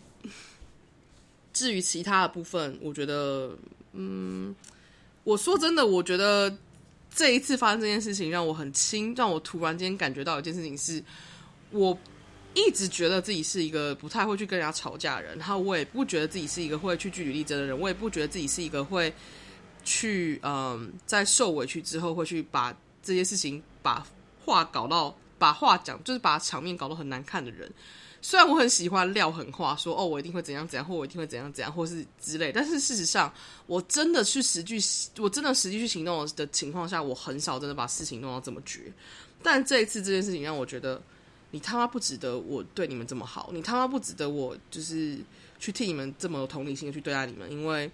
[1.53, 3.57] 至于其他的部分，我觉得，
[3.91, 4.55] 嗯，
[5.25, 6.55] 我说真的，我觉得
[7.13, 11.03] 这一次发生这件事情让我很轻，让我突然间感觉到一件事情是，
[11.71, 11.97] 我
[12.53, 19.13] 一直觉得自己是一个不太会去跟人家吵架的人，然后我也不觉得自己是一个会去据理力争的人，我也不觉得自己是一个会
[19.83, 24.05] 去，嗯，在受委屈之后会去把这些事情把
[24.43, 27.71] 话搞到把话讲，就是把场面搞得很难看的人。
[28.23, 33.33] 虽然我很喜欢撂狠话，说哦，我一定会怎样怎样，或我一定会怎样怎样，或是之类，但是事实上，
[33.65, 34.77] 我真的去实际，
[35.17, 38.93] 我真的实际去行动的情况下，我很少真的把事情弄到这么绝。
[39.41, 41.01] 但这一次这件事情让我觉得，
[41.49, 45.17] 你他妈不值得我对你们这么好，你他妈不值得我就是
[45.57, 47.89] 去替你们这么有同理心的去对待你们，因为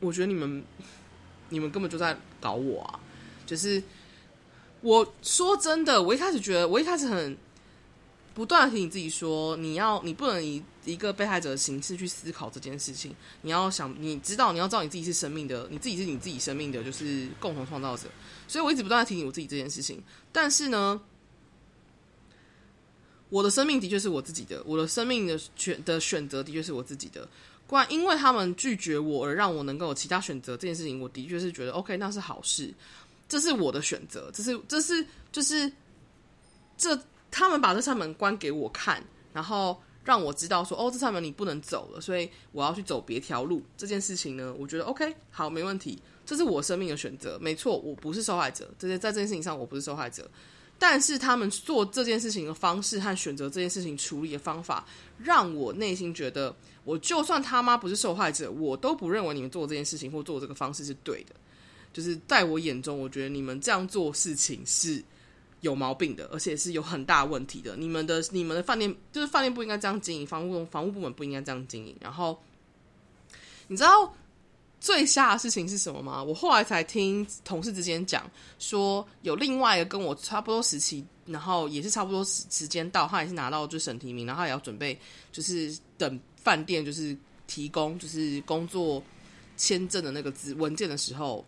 [0.00, 0.62] 我觉得你们，
[1.48, 3.00] 你们根本就在搞我啊！
[3.46, 3.82] 就是
[4.82, 7.38] 我说真的，我一开始觉得，我一开始很。
[8.36, 13.16] 不断的提醒自己说，你要，你不能以一个被害者的形式去思考这件事情。
[13.40, 18.10] 你要想，你知道，你要知道你自己是生命的，你自己是你自己生命的，就是共同创造者。
[18.46, 20.02] 所以我一直不断的提醒我自己这件事情。
[20.32, 21.00] 但是呢，
[23.30, 27.26] 我的生命的确是我自己的，我的生命的选的选择的确是我自己的。
[27.66, 32.70] 关因为他们拒绝我而让我能够有其他选择这件事情，我的确是觉得 OK，那是好事，
[33.30, 35.72] 这是我的选择，这是这是就是
[36.76, 37.00] 这。
[37.38, 43.62] 他们把这扇门关给我看，然后让我知道说，哦，这扇门你不能走了，所以我要去走别条路。
[43.76, 48.72] 这件事情呢，我觉得 OK，好，没问题，这是我生命的选择，没错，我不是受害者。
[48.78, 50.26] 这些在这件事情上，我不是受害者，
[50.78, 54.86] 但是他们做这件事情的方式和选择这件事情处理的方法，
[55.18, 61.34] 让我内心觉得，我就算他妈不是受害者，我都不认为你们做这件事情或做这个方式是对的。
[61.92, 65.04] 就是在我眼中，我觉得你们这样做事情是。
[65.66, 67.76] 有毛病的，而且是有很大问题的。
[67.76, 71.94] 你们的、你们的饭店就是饭店不应该这样经营，房屋房屋部门不应该这样经营。
[72.00, 72.40] 然后，
[73.66, 74.14] 你知道
[74.80, 76.22] 最吓的事情是什么吗？
[76.22, 84.98] 我后来才听同事之间讲说，有另外一个跟我差不多时期，然后也是差不多时时间到，他也是拿到就审提名，然后也要准备
[85.32, 89.02] 就是等饭店就是提供就是工作
[89.56, 91.44] 签证的那个资文件的时候。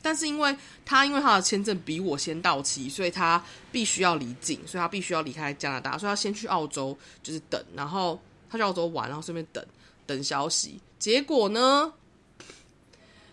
[0.00, 8.20] 但是因为他因为他的签证比我先到期，所以他必须要离境，所以他必须要离开加拿大，所以他先去澳洲就是等，然后
[8.50, 9.64] 他去澳洲玩，然后顺便等
[10.06, 10.80] 等消息。
[10.98, 11.92] 结果呢，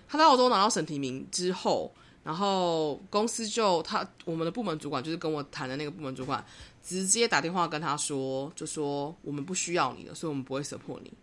[0.07, 1.91] 他在澳洲拿到审提名之后，
[2.23, 6.43] 然后公司就他我们的部门主管就是跟我谈的那个部门主管，
[6.83, 11.13] 直接打电话跟他说，就说我们不需要你了，所以我们不会 support 你，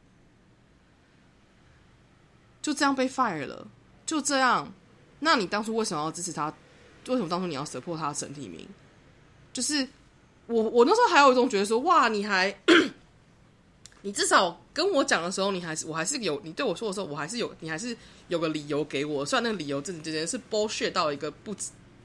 [2.63, 3.67] 就这样被 fire 了，
[4.05, 4.73] 就这样。
[5.21, 6.53] 那你当初为什么要支持他？
[7.09, 8.67] 为什么当初你要舍破他的审提名？
[9.53, 9.87] 就是
[10.47, 12.53] 我，我那时候还有一种觉得说，哇，你还
[14.03, 17.97] 你至少跟我讲的时候，你还是我还是有你对我说的时候，我还是有你还是
[18.29, 19.25] 有个理由给我。
[19.25, 21.55] 虽然那个理由真的真的是剥削到一个不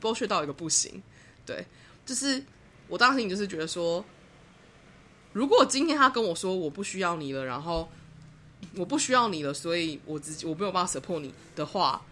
[0.01, 1.01] 剥削到一个不行，
[1.45, 1.65] 对，
[2.05, 2.43] 就是
[2.87, 4.03] 我当时你就是觉得说，
[5.33, 7.89] 如果今天他跟我说我不需要你了，然后
[8.75, 12.03] 我不需要你了，所以我自己我没有办法 support 你的话，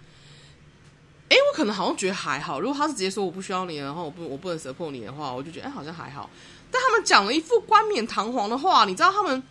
[1.30, 2.60] 哎，我可能好像觉得还好。
[2.60, 6.30] 如果他是直接说我不需要你，然后我不我不能舍破你的话，我就觉得哎好像还好。
[6.72, 9.42] 但他们讲了一副冠冕堂皇的话，你知道他们。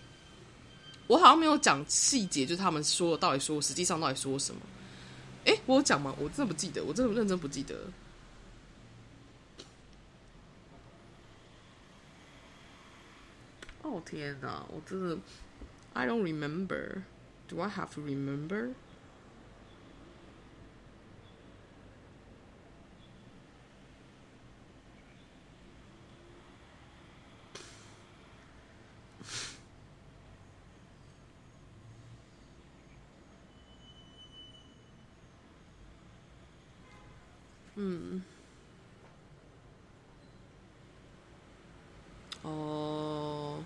[1.06, 4.60] 我好像没有讲细节，就是他们说到底说，实际上到底说什么？
[5.46, 6.14] 哎，我有讲吗？
[6.18, 7.74] 我真的不记得，我真的认真不记得。
[13.80, 15.16] 哦天哪，我真的
[15.94, 17.00] ，I don't remember.
[17.48, 18.74] Do I have to remember?
[37.80, 38.20] 嗯，
[42.42, 43.62] 哦，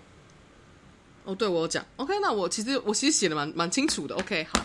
[1.23, 4.63] 哦，对我有讲，OK，那我其实我其实写的蛮蛮清楚的，OK，好。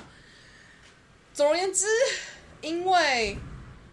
[1.32, 1.86] 总而言之，
[2.60, 3.38] 因为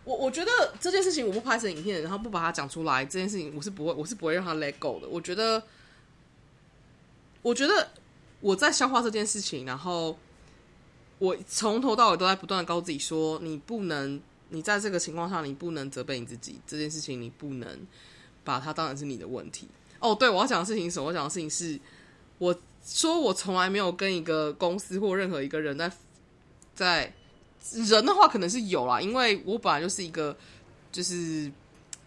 [0.03, 0.51] 我我觉得
[0.81, 5.07] 这件事情我不拍成影片，然后不把它讲出来，这件事情我是不会，我是不会让它 let go 的。
[5.07, 5.63] 我觉得，
[7.41, 7.91] 我觉得
[8.41, 10.19] 我在消化这件事情，然后
[11.17, 14.21] 我从头到尾都在不断的告诉自己说，你不能。
[14.55, 16.59] 你在这个情况下，你不能责备你自己。
[16.65, 17.85] 这件事情，你不能
[18.45, 19.67] 把它当成是你的问题。
[19.99, 21.09] 哦，对，我要讲的事情是什么？
[21.09, 21.77] 我讲的事情是，
[22.37, 25.91] 我说我从来没有跟一个公司或任何一个人在
[26.73, 27.13] 在
[27.73, 30.35] 人的话，可能是有啦，因为我本来就是一个
[30.91, 31.51] 就是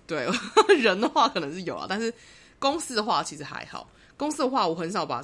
[0.07, 0.27] 对
[0.81, 2.13] 人的话可能是有啊，但是
[2.59, 3.89] 公司的话其实还好。
[4.17, 5.23] 公司的话，我很少把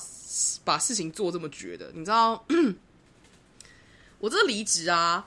[0.62, 1.90] 把事情做这么绝的。
[1.94, 2.44] 你知道，
[4.20, 5.26] 我这离职啊。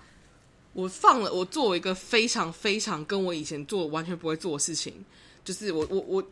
[0.73, 4.93] 我放了，我做了一个非常非常跟我以前做完全不会做的事情，
[5.43, 6.23] 就是我我我，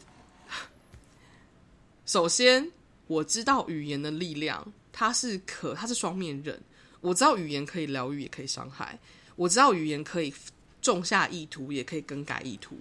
[2.05, 2.71] 首先
[3.07, 6.61] 我知道语言的力量，它是可它是双面刃。
[7.01, 8.99] 我知道语言可以疗愈，也可以伤害。
[9.35, 10.31] 我知道语言可以
[10.79, 12.77] 种下意图，也可以更改意图。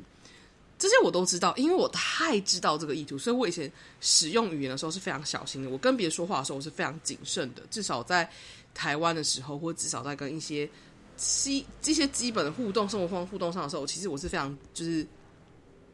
[0.79, 5.71] 这些我都知道，因为我太知道这个意图，所以我以前使用语言的时候是非常小心的。
[5.71, 7.63] 我跟别人说话的时候，我是非常谨慎的。
[7.71, 8.31] 至少在
[8.75, 10.69] 台湾的时候，或至少在跟一些。
[11.17, 15.07] 基这些基本的互动，生活方互动上的时候，其实我是非常就是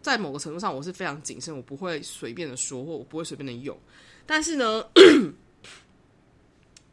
[0.03, 3.77] 在某个程度上，我是非常谨慎，我不会随便的说，或我不会随便的用。
[4.27, 4.85] 但是呢，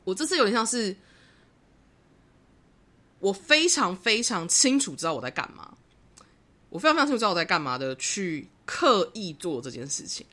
[0.04, 0.96] 我这次有点像是
[3.20, 5.78] 我非常非常清楚知道我在干嘛，
[6.70, 10.26] 我非常非常清楚知道我在干嘛的，去刻意做这件事情。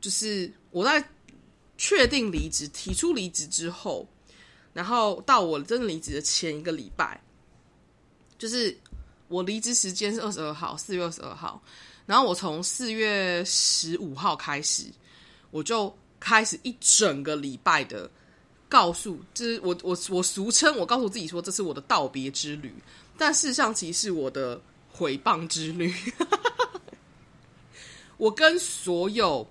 [0.00, 1.06] 就是我在
[1.76, 4.08] 确定离职、提出离职之后。
[4.72, 7.20] 然后到我真的离职的前一个礼拜，
[8.38, 8.76] 就是
[9.28, 11.62] 我离职时间是二十二号，四月二十二号。
[12.06, 14.84] 然后我从四月十五号开始，
[15.50, 18.10] 我就开始一整个礼拜的
[18.68, 22.74] 告诉，就是我我我俗称我告诉自己说，这是我的道别之旅，
[23.18, 24.60] 但事实上其实是我的
[24.90, 25.94] 毁谤之旅。
[28.16, 29.46] 我跟所有。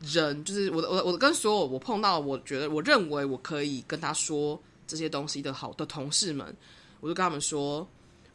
[0.00, 6.54] 人就是我的，我我跟所有我碰到，我觉得我认为我可以跟他说这些东西的好的同事们，
[7.00, 7.88] 我就跟他们说，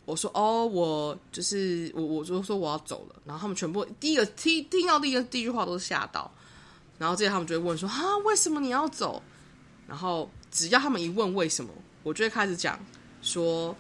[0.05, 6.29] 我说哦，我就是我，我就说我要走了，然后他们全部第一个听听到第一个第一句话都是吓到，
[6.97, 9.21] 然后接着他们就会问说啊，为什么你要走？
[9.87, 12.79] 然后只要他们一问为什么，我就会开始讲
[13.21, 13.75] 说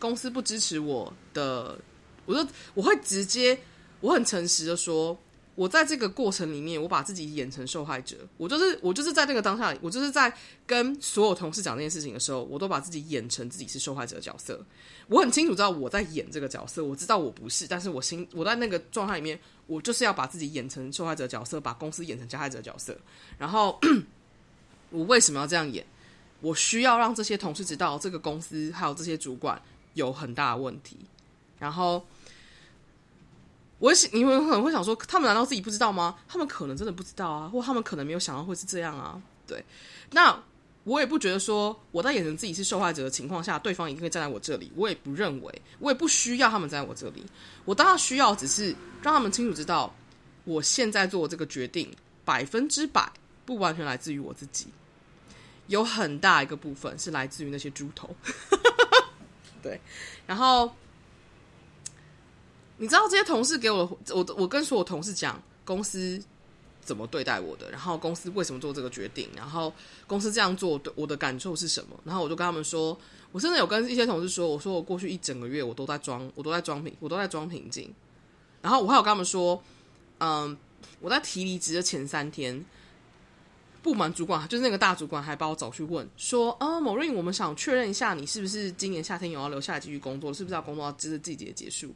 [0.00, 1.78] 公司不支持我的，
[2.26, 2.44] 我就
[2.74, 3.56] 我会直接
[4.00, 5.16] 我很诚实的说。
[5.56, 8.16] 我在这个过程里面，我把自己演成受害者。
[8.36, 10.32] 我就是我就是在那个当下，我就是在
[10.66, 14.60] 跟所有同事讲这件事情的时候，我都把自己演成自己是受害者的角色。
[15.06, 19.38] 我很清楚知道我在演这个角色，我知道我不是，但是我心我在那个状态里面，
[19.68, 22.96] 我就是要把自己演成受害者的角色，把公司演成加害者的角色。
[23.38, 23.78] 然后
[24.90, 25.86] 我为什么要这样演？
[26.40, 30.96] 我需要让这些同事知道，这个公司还有这些主管有很大的问题。
[31.60, 32.04] 然后。
[33.80, 36.16] 我想，你们可能会想说，他们难道自己不知道吗？
[36.28, 39.20] 他们可能真的不知道啊，或他们可能没有想到会是这样啊。
[39.46, 39.62] 对，
[40.12, 40.42] 那
[40.84, 44.72] 我也不觉得说我在演成自己是受害者的情况下，对方一定会站在我这里。
[44.76, 47.26] 我也不认为，我也不需要他们站在我这里。
[47.64, 49.94] 我当然需要，只是让他们清楚知道，
[50.44, 51.92] 我现在做这个决定
[52.24, 53.12] 百分之百
[53.44, 54.68] 不完全来自于我自己，
[55.66, 58.14] 有很大一个部分是来自于那些猪头。
[59.60, 59.80] 对，
[60.26, 60.74] 然后。
[62.76, 66.20] 你知道这些同事给我，我我跟所有同事讲，公司
[66.82, 69.72] 怎么对待我的，然后公司为什么做这个决定，然后
[70.06, 72.98] 公司这样做对我的感受是什么，然后我就跟他们说，
[73.32, 77.92] 我甚至有跟一些同事说，我说我过去一整个月我都在装，我都在装平，我都在装平静，
[78.60, 79.62] 然后我还有跟他们说，
[80.18, 80.56] 嗯，
[81.00, 82.64] 我在提离职的前三天。
[83.82, 90.32] 部门主管就是那个大主管，还把我找去问说：“啊，某瑞，我们想确认一下，你是不是今年夏天有要留下来继续工作？
[90.32, 91.94] 是不是要工作到这个季节结束？”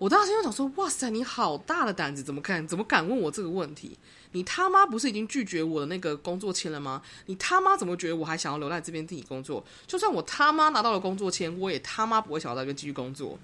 [0.00, 3.98] 我当时就想说：“哇塞，你好大的胆子，怎么敢怎么敢问我这个问题？
[4.32, 7.02] 你他妈不是已经拒绝我的那个工作签了吗？
[7.26, 9.62] 你他妈怎么觉得我还想要留在这边替你工作？
[9.86, 13.38] 就算我他妈拿到了工作签，我也他妈不会想要在这边继续工作。”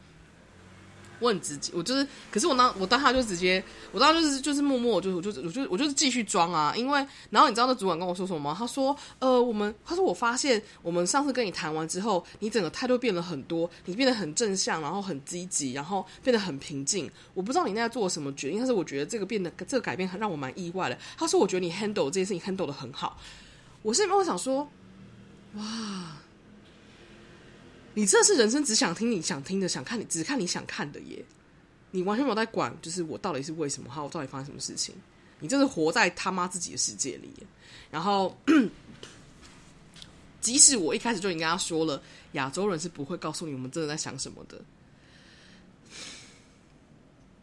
[1.19, 3.63] 我很直接，我就是，可是我当，我当下就直接，
[3.93, 8.55] 我当时就是就是默默，我就我就我就我就是继续装啊，因为然后你知道那主管跟我说什么吗？
[8.59, 17.11] 他说，呃，我们他说我发现我们上次跟你谈完之后，你整个态度变了很多，你变得很正向，然后很积极，然后变得很平静。
[17.33, 20.99] 我不知道你那在做什么决定，但是我觉得这个变得这个改变很让我蛮意外的。
[21.17, 23.19] 他说，我觉得你 handle 这件事情 handle 得很好。
[23.83, 24.69] 我是因为我想说，
[25.55, 25.63] 哇。
[27.97, 31.25] 你这是人生只想听你想听的，想看你只看你想看的耶，
[31.93, 34.95] 你完全没有在管，就是我到底是为什么，哈，我到底发生什么事情？
[35.41, 37.33] 你这是活在他妈自己的世界里。
[37.91, 38.37] 然后，
[40.43, 44.61] 即使我一开始就已经跟他说了，亚洲人是不会告诉你我们真的在想什么的。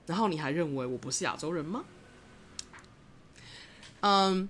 [0.05, 1.83] 然后你还认为我不是亚洲人吗？
[4.01, 4.47] 嗯，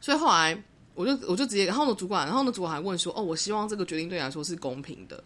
[0.00, 0.62] 所以后来。
[0.96, 5.22] 我就我就直接，然后呢，主管，然后呢，主管还问说：“哦，我希望这个决定对你来说是公平的。”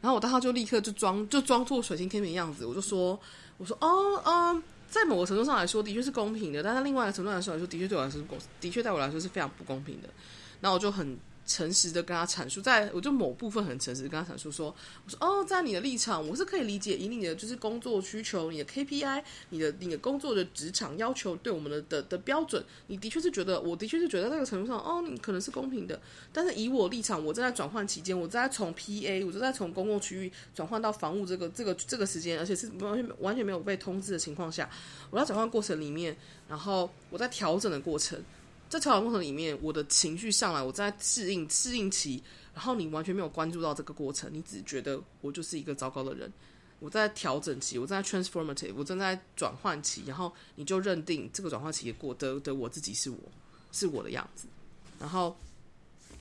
[0.00, 3.20] 然后我当时就立刻就装就装作水星天平的样子，我就说
[3.58, 10.08] ：“我说哦，嗯，在某个程度上来说，的确是公平的，但是另外一个程度来说来说，的确对我来说是公，的确对我来说是非常不公平的。”
[10.62, 11.18] 然后我就很。
[11.50, 14.72] 诚实的跟他阐述，在我就某部分很诚实跟他阐述说，
[15.04, 26.00] 我说哦，在你的立场，我是可以理解，以你的就是工作需求、你的 KPI、你的你的工作的职场要求对我们的的的标准，你的确是觉得，我的确是觉得那个程度上，哦，你可能是公平的。
[26.32, 34.70] 但是以我立场，我正在转换期间，我正在从 PA，我正在从公共区域转换到房屋这个这个这个时间，而且是完全完全没有被通知的情况下，
[35.10, 36.16] 我在转换过程里面，
[36.48, 38.22] 然后我在调整的过程。
[38.70, 42.22] 在调整过程里面，我的情绪上来，我在适应适应期，
[42.54, 46.32] 然后你完全没有关注到这个过程，你只觉得我就是一个糟糕的人。
[46.78, 53.18] 我在调整期，我在 transformative，我正在转换期，然后你就认定这个转换期也过得的我自己是我，
[53.72, 54.46] 是我的样子，
[55.00, 55.36] 然后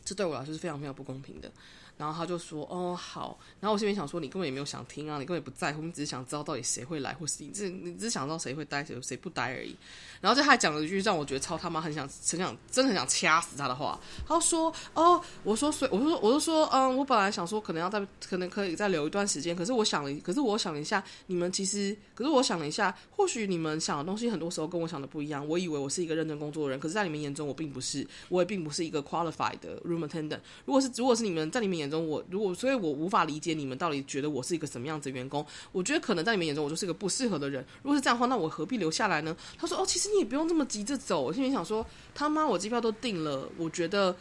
[0.04, 1.52] 这对我来说是非常非常不公平的。
[2.00, 9.76] 然后他就说：“哦，好。”然后我心里想说：“你根本也没有想听啊，你根本也不在乎，你只是想知道到底谁会来，或是你这你只是想知道谁会待，谁谁不待而已。”
[10.22, 14.00] 然后就他还讲了一句让我觉得超他妈很想很想真的很想掐死他的话。
[14.26, 25.46] 他说：“哦，我说，所以我说，我就说，嗯，我本来想说可能要再可能可以再留一段时间，可是我想了，可是我想了一下，你们其实，可是我想了一下，或许你们想的东西很多时候跟我想的不一样。
[25.48, 30.40] 我以为我是一个认真工作的人，可是在你们眼中我并不是，我也并不是一个 qualified 的 room attendant。
[30.66, 35.46] 如果是如果是你们在你们眼中我如果。”所以我无法理解你们到底觉得我是一个什么样子的员工。
[35.72, 37.66] 我觉得可能在你们眼中，我就是一个不适合的人。
[37.84, 39.36] 如果是这样的话，那我何必留下来呢？
[39.58, 43.48] 他说：“哦，其实你也不用这么急着走。”我心里想说：“他妈，我机票都订了。
[43.58, 44.16] 我觉得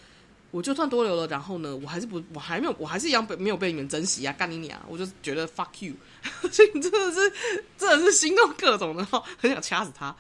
[0.51, 4.33] 我就算多留了，然后呢，我还是不，我还没有，我还是一样被没有被你们珍惜啊！
[4.39, 4.81] 干你娘！
[4.89, 5.95] 我就觉得 fuck you。
[6.53, 7.33] 所以你真的是，
[7.77, 9.05] 真的是心动各种的，
[9.39, 10.15] 很想掐死他。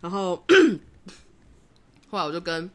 [0.00, 0.36] 然后
[2.10, 2.70] 后来我就跟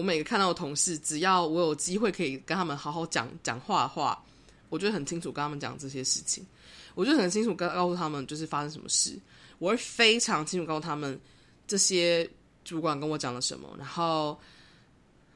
[0.00, 4.24] 我每个看到的同事，只要我有机会可以跟他们好好讲讲话的话。
[4.70, 6.46] 我就很清楚跟他们讲这些事情，
[6.94, 9.18] 我就很清楚告告诉他们就是发生什么事，
[9.58, 11.20] 我会非常清楚告诉他们
[11.66, 12.30] 这些
[12.64, 14.38] 主管跟我讲了什么，然后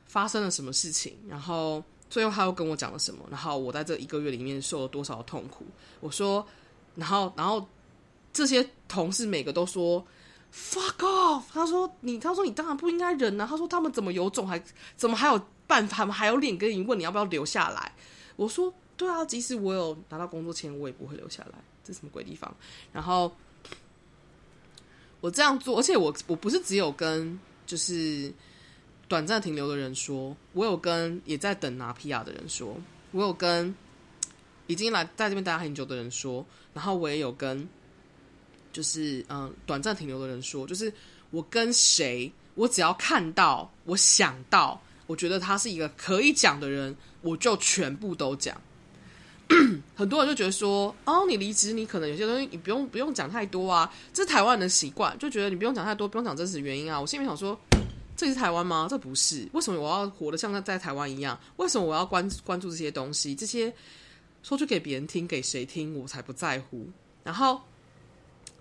[0.06, 5.66] 发生了什么事情，然后最后他又跟我讲了什么，然后我在这一个月里面受了多少痛苦。
[5.98, 6.46] 我说，
[6.94, 7.68] 然后然后
[8.32, 10.06] 这些同事每个都说
[10.54, 14.62] fuck off，他说你他说你当然不应该忍啊，他说他们怎么有种还
[14.96, 17.92] 怎么还有办法，还有脸跟你问你要不要留下来？
[18.36, 18.72] 我说。
[18.96, 21.58] 对啊，即使我有拿到工作签，我也不会留下来。
[21.82, 22.56] 这什么鬼地方？
[22.92, 23.34] 然后
[25.20, 27.36] 我这样做，而且我我不是只有跟
[27.66, 28.32] 就是
[29.08, 32.76] 短暂停留的人说，我有跟也在等拿 PR 的人说，
[33.10, 33.74] 我有跟
[34.68, 37.68] 已经来在这边待很久的人说，然后我也有跟
[38.74, 40.92] 就是嗯短暂停留的人说，就是
[41.30, 48.60] 我跟谁，我只要看到，我想到，我觉得他是一个可以讲的人，我就全部都讲。
[49.94, 57.00] 很多人就觉得说，哦，你离职，你可能有些东西你不用不用讲太多啊，这是台湾人的习惯，就觉得你不用讲太多，不用讲真实原因啊。
[57.00, 57.58] 我心里想说，
[58.16, 58.86] 这是台湾吗？
[58.88, 61.38] 这不是，为什么我要活得像在在台湾一样？
[61.56, 63.34] 为什么我要关关注这些东西？
[63.34, 63.72] 这些
[64.42, 66.88] 说去给别人听，给谁听，我才不在乎。
[67.22, 67.60] 然后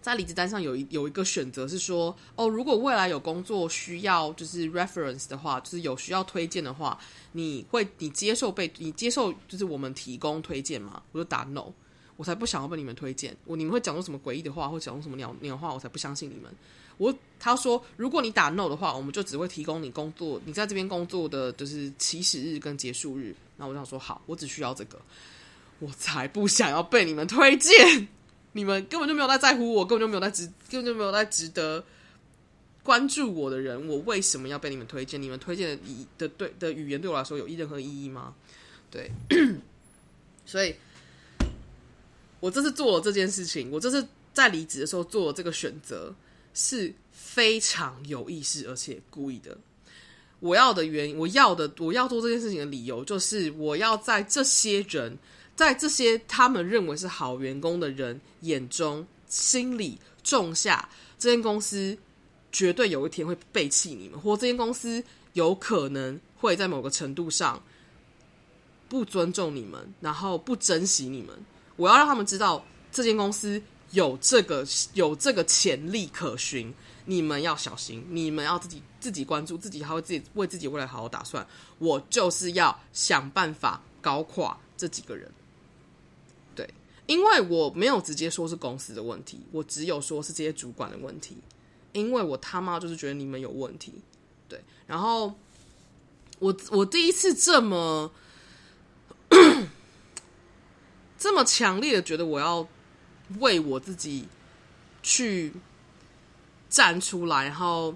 [0.04, 6.99] 在离职单上有一有一个选择是说，哦，如果未来有工作需要就是 reference 的话，就是有需要推荐的话，
[7.32, 11.01] 你会你接受被你接受就是我们提供推荐吗？
[11.14, 11.72] 我就打 no，
[12.18, 13.34] 我才不想要被你们推荐。
[13.45, 16.54] 我你们会讲出什么诡异的话，或讲出什么鸟鸟话，我才不相信你们。
[16.97, 23.34] 我他说，如果你打 no 的话，我们就只会提供你工作，你在这边工作的就是起始日跟结束日。
[23.56, 24.99] 那我想说，好，我只需要这个，
[25.80, 28.08] 我才不想要被你们推荐。
[28.54, 31.84] 你们根本就没有在在乎我，根本就没有在值，根本就没有在值得
[32.84, 35.22] 关注我的人，我为什么要被你们推荐？
[35.22, 38.36] 你们推荐的语的对的语言对我来说有任何意义吗？
[38.91, 39.12] 对，
[40.45, 40.76] 所以，
[42.39, 46.14] 我这次做了这件事情，我这次在离职的时候做了这个选择，
[46.54, 49.58] 是非常有意识而且故意的。
[50.39, 55.18] 我要的原因，我要的我要做这件事情的理由，就是我要在这些人。
[55.56, 60.89] 在这些他们认为是好员工的人眼中，心里种下
[61.20, 61.97] 这间公司
[62.51, 67.62] 绝对有一天会背弃你们，或这间公司有可能会在某个程度上
[68.89, 71.36] 不尊重你们，然后不珍惜你们。
[71.76, 76.74] 我要让他们知道，这间公司有这个 有这个潜力可循，
[77.06, 81.45] 你们要小心，你们要自己自己关注，自己还会自己为自己未来好好打算。
[81.80, 85.32] 我就是要想办法搞垮这几个人。
[87.06, 91.38] 因为我没有直接说是公司的问题，我只有说是这些主管的问题。
[91.91, 93.93] 因为我他妈就是觉得你们有问题，
[94.49, 94.60] 对。
[94.88, 95.32] 然后
[96.39, 98.12] 我我第一次这么
[101.20, 102.68] 这么强烈的觉得我要
[103.39, 104.28] 为我自己
[105.04, 105.54] 去
[106.68, 107.95] 站出来，然后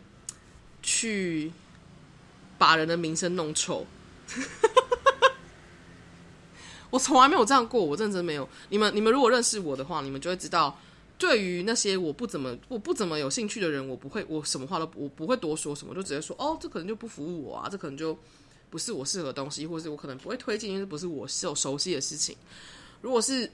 [0.83, 1.51] 去
[2.59, 3.87] 把人的名声弄臭。
[6.89, 8.47] 我从来没有这样过，我认真没有。
[8.69, 10.79] 你们，你们如果认识我的话，你们就会知道，
[11.17, 18.17] 对于那些我不怎么、我不怎么有兴趣的人，我不会，我什么话都我不会多说什么，就直接说哦，这可能就不服务我啊，这可能就
[18.69, 22.35] 不是我适合的东西，或者是我可能不会推荐，因为不是我熟熟悉的事情。
[23.01, 23.49] 如果是，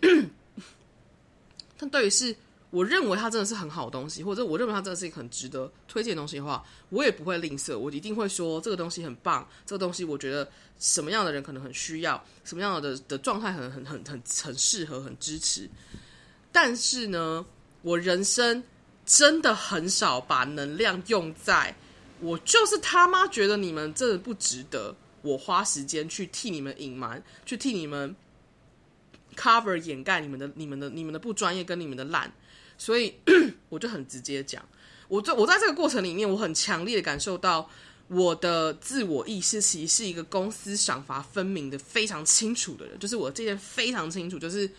[1.78, 2.36] 但对于是。
[2.74, 10.50] 我认为它真的是很好的东西，或者我认为它真的是一个很值得推荐的东西的话，我也不会吝啬，我一定会说这个东西很棒，这个东西我觉得
[10.80, 15.70] 什么样的人可能很需要，什么样的的状态很很很很很适合，很支持。
[16.52, 17.46] 但是呢，
[17.84, 18.64] 我人生
[19.06, 21.76] 真的很少把能量用在
[22.22, 28.16] 我就是他妈觉得你们真的不值得我花时间去替你们隐瞒，去替你们
[29.36, 32.34] cover 掩盖你们的、你们的、你们的不专业跟你们的烂。
[32.78, 33.14] 所以
[33.70, 34.64] 我就很直接讲，
[35.08, 37.70] 我在我在这个过程里面，我很强烈的感受到
[38.08, 44.70] 我的自我意识其实是一个公司赏罚分明的非常清楚的人，就是我这件非常清楚，就是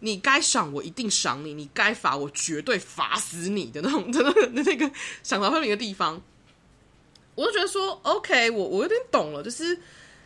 [0.00, 4.90] 你该赏我一定赏你，你该罚我绝对罚死你的那种的 那个那个
[5.22, 6.20] 赏罚分明的地方，
[7.34, 9.78] 我就觉得说，OK，我我有点懂了，就是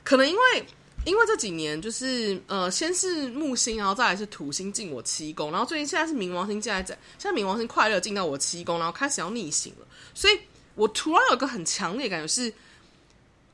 [0.04, 0.66] 可能因为。
[1.08, 10.38] 因为这几年就是呃，先是木星，然后再来是土星进我七宫，然后最近现在是冥王星进来，在现在冥王星快乐进到我七宫，然后开始要逆行了，所以
[10.74, 12.52] 我突然有个很强烈感觉是，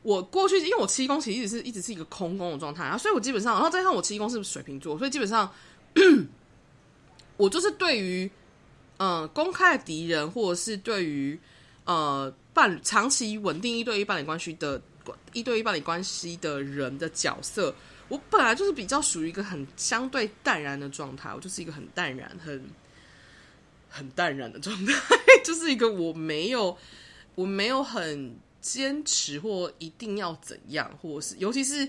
[0.03, 5.49] 我过去因为我七宫其实一直是一直是一个空宫的状态，然后所以我基本上，然后再看我七宫是水瓶座，所以基本上
[7.37, 8.29] 我就是对于
[8.97, 11.39] 呃公开的敌人，或者是对于
[11.85, 14.83] 呃伴长期稳定一对一伴侣关系的。
[15.33, 17.75] 一对一伴侣关系的人的角色，
[18.09, 22.65] 我本来就是比较属于一个很相对淡然的状态，我就是一个很淡然、很
[23.89, 24.93] 很淡然的状态，
[25.45, 26.77] 就是一个我没有
[27.35, 31.89] 我没有很坚持或一定要怎样，或是尤其是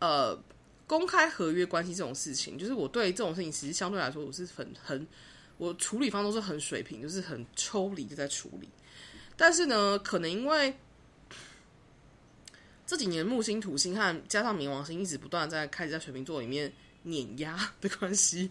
[0.00, 0.38] 呃
[0.86, 5.06] 公开合约关系这种事情，就是我对这种事情其实相对来说我是很很
[5.58, 8.68] 我处理方都是很水平，就是很抽离的在处理，
[9.36, 10.76] 但是呢，可能因为。
[12.86, 16.72] 这几年木星、土星和加上冥王星一直不断在开始在水瓶座里面
[17.02, 18.48] 碾压的关系，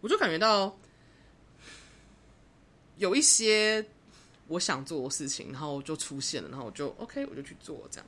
[0.00, 0.78] 我就感觉到
[2.98, 3.84] 有一些
[4.46, 8.06] 我想做的事情，然后就出现了，然后我就 OK，我就去做，这样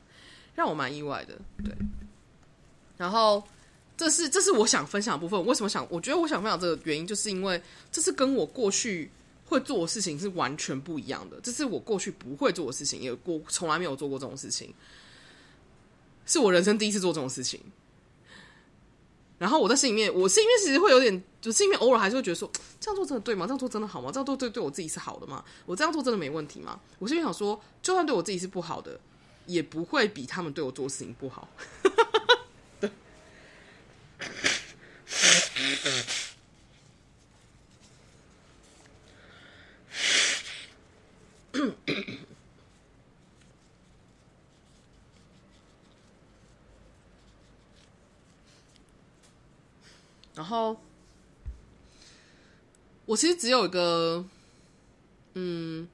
[0.55, 1.36] 让我蛮意外的。
[1.64, 1.74] 对，
[2.96, 3.42] 然后
[3.96, 5.44] 这是这是我想分享的部分。
[5.44, 5.86] 为什么想？
[5.90, 9.11] 我觉得我想分享这个原因，就是因为这是跟我过去
[9.46, 11.40] 会做的事情是完全不一样的。
[11.40, 14.72] 这是我过去不会做的事情，也过从来没有做过这种事情。
[16.31, 17.61] 是我人生第一次做这种事情。
[19.37, 23.47] 然后我在心里面我心里面其实会有点就心里面偶尔还是会觉得说这样做真的对吗？
[23.47, 24.11] 这样做真的好吗？
[24.12, 25.45] 这样做对对我自己是好的吗？
[25.66, 26.78] 我这样做真的没问题吗？
[27.01, 29.01] 我心里想说就算对我自己是不好的
[29.47, 31.49] 也不会比他们对我做事情不好。
[50.41, 50.74] 然后
[53.05, 54.24] 我其实只有一个，
[55.34, 55.86] 嗯，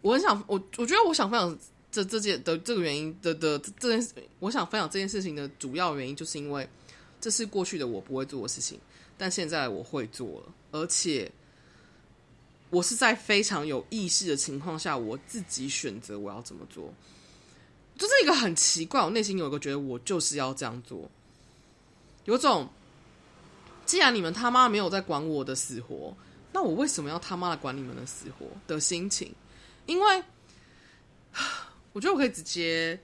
[0.00, 1.58] 我很想我我觉得我想分享
[1.92, 6.66] 这这件的这个原因的的这件事，我想分享这件事情的主要原因，就是因为
[7.20, 8.80] 这是过去的我不会做的事情，
[9.18, 11.30] 但现在我会做了，而且。
[12.70, 16.92] 我是在非常有意识的情况下，我自己选择我要怎么做，
[17.96, 19.00] 就是一个很奇怪。
[19.00, 21.08] 我内心有一个觉得，我就是要这样做，
[22.24, 22.68] 有种
[23.86, 26.14] 既然你们他妈没有在管我的死活，
[26.52, 29.32] 那我为什么要他妈的管你们的死活的心情？
[29.86, 30.22] 因为
[31.94, 32.98] 我觉得我可以直接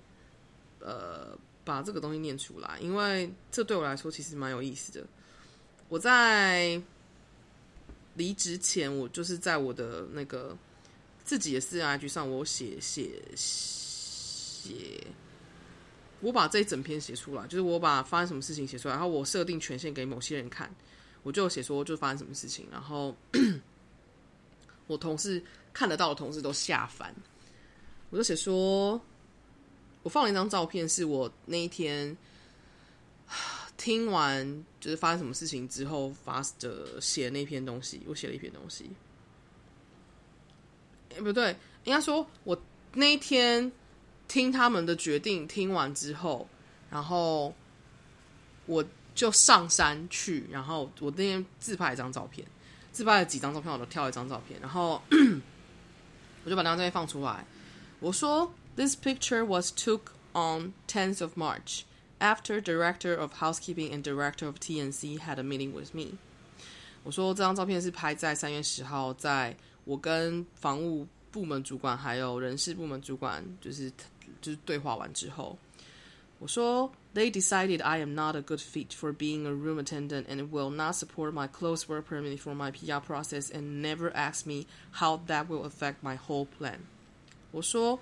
[0.81, 5.07] 呃把这个东西念出来，因为这对我来说其实蛮有意思的。
[5.89, 6.83] 我在。
[8.15, 10.55] 离职前，我就是在我的那个
[11.25, 15.03] 自己的私人 IG 上，我写写写，
[16.23, 20.75] 我把这一整篇写出来，就是我把发生什么事情写出来，然后我设定权限给某些人看，
[21.23, 23.15] 我就写说就发生什么事情，然后
[24.87, 25.43] 我同事
[25.75, 27.15] 看得到的同事都吓翻，
[28.09, 28.99] 我就写说，
[30.03, 32.17] 我放了一张照片，是我那一天。
[33.79, 38.89] 听完就是发生什么事情之后发的写那篇东西，我写了一篇东西。
[41.17, 42.57] 哎，不对，应该说我
[42.93, 43.73] 那一天
[44.29, 46.49] 听他们的决定，听完之后，
[46.91, 47.55] 然后
[48.67, 52.47] 我就上山去，然后我那天自拍一张照片，
[52.93, 55.03] 自拍了几张照片，我都挑一张照片，然后
[56.45, 57.45] 我就把那张照片放出来。
[58.01, 60.01] 我说：“This picture was took
[60.33, 61.83] on tenth of March。”
[62.19, 66.19] After director of housekeeping and director of TNC had a meeting with me，
[67.03, 73.93] 我说这张照片是拍在三月十号，在我跟房务部门主管还有人事部门主管就是
[74.43, 75.57] 就是对话完之后，
[76.39, 80.71] 我说 They decided I am not a good fit for being a room attendant and will
[80.71, 85.19] not support my close work permit for my PR process and never ask me how
[85.29, 86.81] that will affect my whole plan。
[87.53, 87.99] 我说。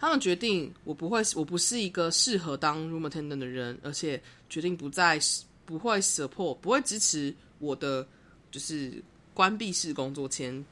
[0.00, 5.18] 他们决定我不会，我不是一个适合当 room attendant 的人，而且决定不再
[5.66, 8.06] 不会 support，不会支持我的
[8.52, 9.02] 就是
[9.34, 10.64] 关闭式工作签，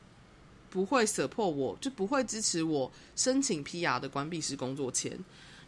[0.70, 5.18] 不会 support 我，就不会支持我申请 PR 的关闭式工作签。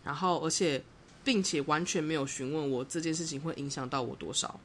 [0.05, 0.82] 然后，而且
[1.24, 4.59] 并且完全没有询问我这件事情会影响到我多少，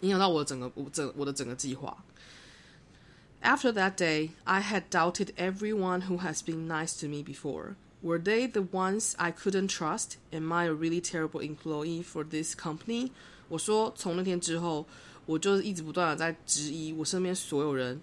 [0.00, 2.04] 影响到我整个我整我的整个计划。
[3.42, 7.74] After that day, I had doubted everyone who has been nice to me before.
[8.00, 10.16] Were they the ones I couldn't trust?
[10.30, 13.10] Am I a really terrible employee for this company?
[13.48, 14.86] 我说，从那天之后，
[15.26, 18.00] 我就一直不断的在质疑我身边所有人，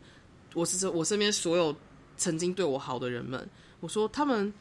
[0.53, 1.75] 我是说，我身边所有
[2.17, 3.47] 曾经对我好的人们。
[3.79, 4.53] 我说，他们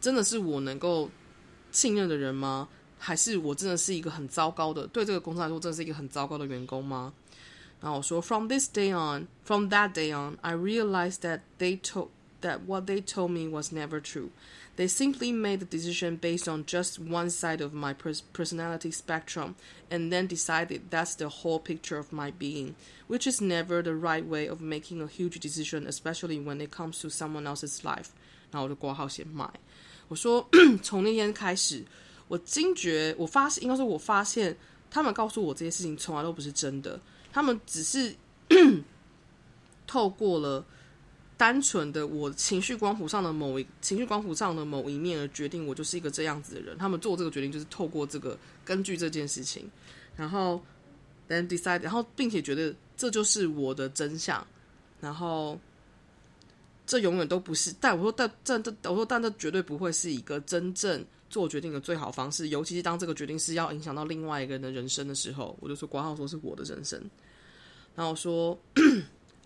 [0.00, 1.10] 真的是我能够
[1.72, 2.68] 信任的人吗？
[2.98, 7.12] 还是我真的是一个很糟糕的，对这个公司来说，真的是一个很糟糕的员工吗？
[7.80, 12.08] 然后我说，From this day on, from that day on, I realized that they told
[12.40, 14.30] that what they told me was never true.
[14.77, 19.55] They simply made the decision based on just one side of my personality spectrum,
[19.89, 22.73] and then decided that's the whole picture of my being,
[23.07, 26.99] which is never the right way of making a huge decision, especially when it comes
[27.01, 28.09] to someone else's life.
[28.51, 29.47] 然后我就挂号先卖。
[30.07, 30.47] 我说，
[30.81, 31.83] 从那天开始，
[32.27, 34.55] 我惊觉，我发现，应该说，我发现
[34.89, 36.99] 他们告诉我这些事情从来都不是真的。
[37.31, 38.15] 他们只是
[39.87, 40.65] 透过了
[41.38, 46.76] 单纯的我情绪光谱上的某一情绪光谱上的某一面而决定我就是一个这样子的人。
[46.76, 49.70] 他们做这个决定就是透过这个根据这件事情，
[50.16, 50.60] 然后
[51.28, 54.44] then decide，然后并且觉得这就是我的真相。
[55.00, 55.56] 然后
[56.84, 67.00] 这永远都不是，但我说但这这我说但这绝对不会是一个真正做决定的最好方式，尤其是当这个决定是要影响到另外一个人的人生的时候，我就说括号说是我的人生。
[67.94, 68.58] 然后说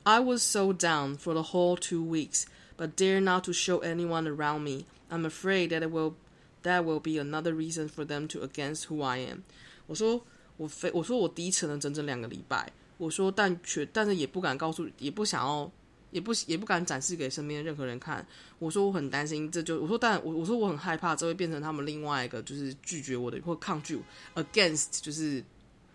[0.05, 2.45] ，I was so down for the whole two weeks,
[2.77, 4.85] but dare not to show anyone around me.
[5.11, 6.15] I'm afraid that it will
[6.63, 9.43] that will be another reason for them to against who I am。
[9.87, 10.25] 我说
[10.57, 12.73] 我非我说我低沉了整整两个礼拜。
[12.99, 15.71] 我说但却但是也不敢告诉，也不想要。
[16.13, 18.23] 也不也不敢展示给身边任何人看。
[18.59, 23.99] 我说我很担心，这就我说，但我我说我很害怕，这会变成他们另外一个就是拒绝我的或抗拒
[24.35, 25.43] against 就是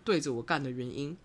[0.02, 1.16] 对着我干的原因。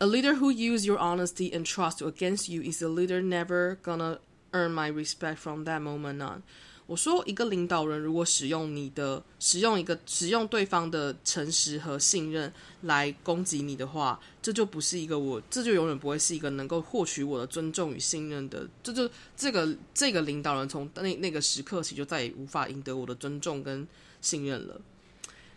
[0.00, 4.20] A leader who use your honesty and trust against you is a leader never gonna
[4.52, 6.42] earn my respect from that moment on.
[6.86, 12.50] 我说，一个领导人如果使用你的、使用一个、使用对方的诚实和信任
[12.82, 18.68] 来攻击你的话，这就不是一个我，这就永远不会是一个能够获取我的尊重与信任的。
[18.84, 23.86] 这就这个这个领导人从那那个时刻起就再也无法赢得我的尊重跟
[24.20, 24.80] 信任了。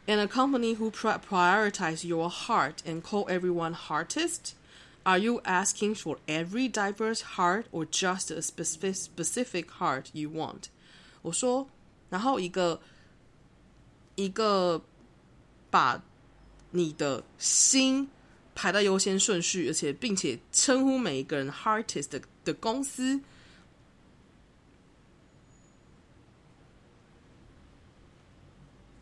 [0.09, 4.55] And a company who prioritize your heart and call everyone heartist,
[5.05, 10.69] are you asking for every diverse heart or just a specific specific heart you want？
[11.23, 11.69] 我说，
[12.09, 12.81] 然后一个
[14.15, 14.81] 一个
[15.71, 16.01] 把
[16.71, 18.09] 你的心
[18.55, 23.21] 排在优先顺序，而且并且称呼每一个人 heartist 的的公司。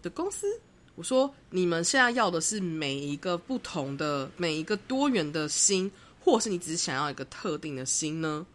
[0.01, 0.61] 的公司，
[1.00, 5.90] 我说你们现在要的是每一个不同的、每一个多元的心，
[6.20, 8.46] 或是你只是想要一个特定的心呢？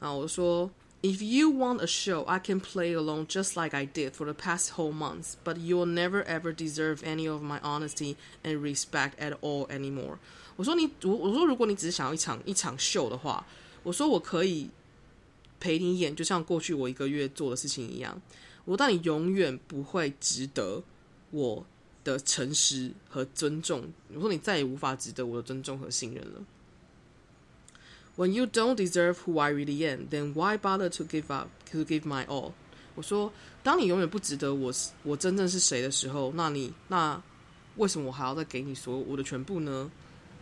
[0.00, 0.68] 然后我说
[1.00, 4.70] ，If you want a show, I can play along just like I did for the past
[4.70, 9.68] whole months, but you'll never ever deserve any of my honesty and respect at all
[9.68, 10.16] anymore。
[10.56, 13.46] 我说你，我我说如果你只是想要一场一场秀的话，
[13.84, 14.68] 我说我可以
[15.60, 18.20] 陪你演，就像过去我一个月做的事情一样。
[18.64, 20.82] 我但你永远不会值得
[21.30, 21.64] 我
[22.04, 23.92] 的诚实和尊重。
[24.14, 26.40] 我说你再也无法值得我的尊重和信任了。
[28.16, 32.02] When you don't deserve who I really am, then why bother to give up, to give
[32.02, 32.52] my all？
[32.94, 34.72] 我说，当你永远不值得我
[35.04, 37.22] 我真正是谁的时候，那你那
[37.76, 39.90] 为什么我还要再给你所有我的全部呢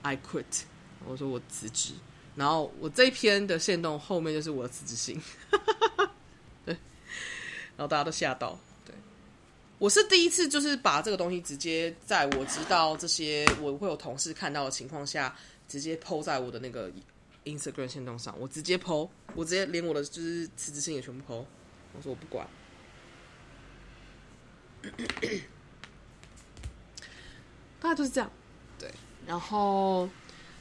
[0.03, 0.63] ？I quit。
[1.07, 1.93] 我说我辞职。
[2.35, 5.21] 然后我这一篇的线动后面就是我的辞职信。
[6.65, 6.75] 对
[7.77, 8.59] 然后大家都吓到，
[9.79, 15.35] 我是第一次，就是把这个东西直接在我知道这些我会有同事看到的情况下，
[15.69, 16.91] 直接 po 在我的那个
[17.45, 21.45] Instagram 限动上，我直接 po，我直接连我的就是辞职信也全部 po，
[21.95, 22.47] 我说我不管，
[27.81, 28.29] 大概就是这样，
[28.79, 28.93] 对，
[29.27, 30.09] 然后。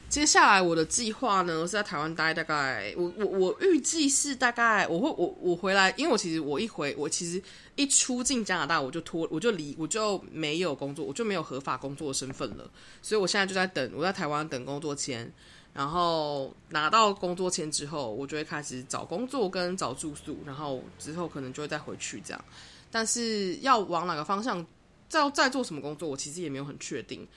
[0.08, 7.40] 接下来我的计划呢，是在台湾待大概，我我我预计是大概我会我我回来，因为我其实我一回我其实
[7.76, 12.68] 一出境加拿大我就脱我就离我就没有工作，我就没有合法工作的身份了，
[13.02, 15.30] 所以我现在就在等，我在台湾等工作签，
[15.74, 22.44] 然后拿到工作签之后，我就会开始找工作跟找住宿，然后之后可能就会再回去这样，
[22.90, 24.66] 但是要往哪个方向，
[25.06, 27.28] 再再做什么工作，我其实也没有很确定。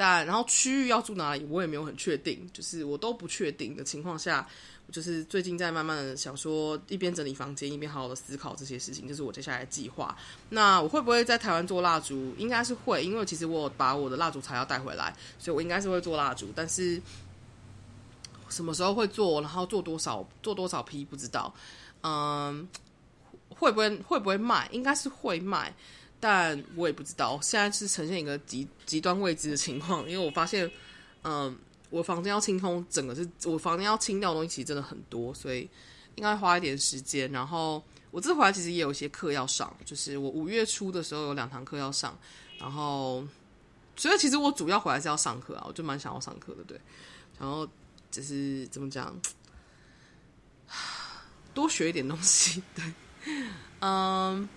[0.00, 4.46] 但然后区域要住哪里，我也没有很确定，就是我都不确定的情况下，
[4.92, 10.16] 就是最近在慢慢的想说，一边整理房间，一边好好的思考这些事情，就是我接下来的计划。
[10.50, 12.32] 那我会不会在台湾做蜡烛？
[12.38, 16.46] 应该是会，因为其实我把我的蜡烛材料带回来，所以我应该是会做蜡烛。
[16.54, 17.02] 但是
[18.48, 21.52] 什么时候会做，然后做多少，做多少批不知道。
[22.04, 22.68] 嗯，
[23.48, 24.68] 会不会会不会卖？
[24.70, 25.74] 应该是会卖。
[26.20, 30.68] 但我也不知道，现在是呈现一个极极端未知的情况，因为我发现，
[31.22, 31.56] 嗯，
[31.90, 35.68] 我房间要清空，整个是我房间要清掉的东西，其实真的很多，所以
[36.16, 37.30] 应该花一点时间。
[37.30, 42.18] 然后我这回来其实也有一些课要上，就是我五月初的时候有两堂课要上，
[42.58, 43.24] 然后
[43.94, 46.80] 所以其实我主要回来是要上课啊，我就蛮想要上课的，对。
[47.38, 47.68] 然后
[48.10, 49.16] 就是怎么讲，
[51.54, 52.84] 多学一点东西， 对，
[53.80, 54.48] 嗯。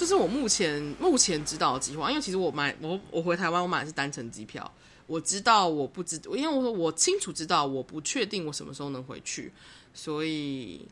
[0.00, 4.72] 这是我目前目前知道的计划，因为其实我买我我回台湾，我买的是单程机票。
[5.06, 9.52] 我知道我不知，因为我说我清楚知道，我不确定我什么时候能回去，
[9.92, 10.88] 所以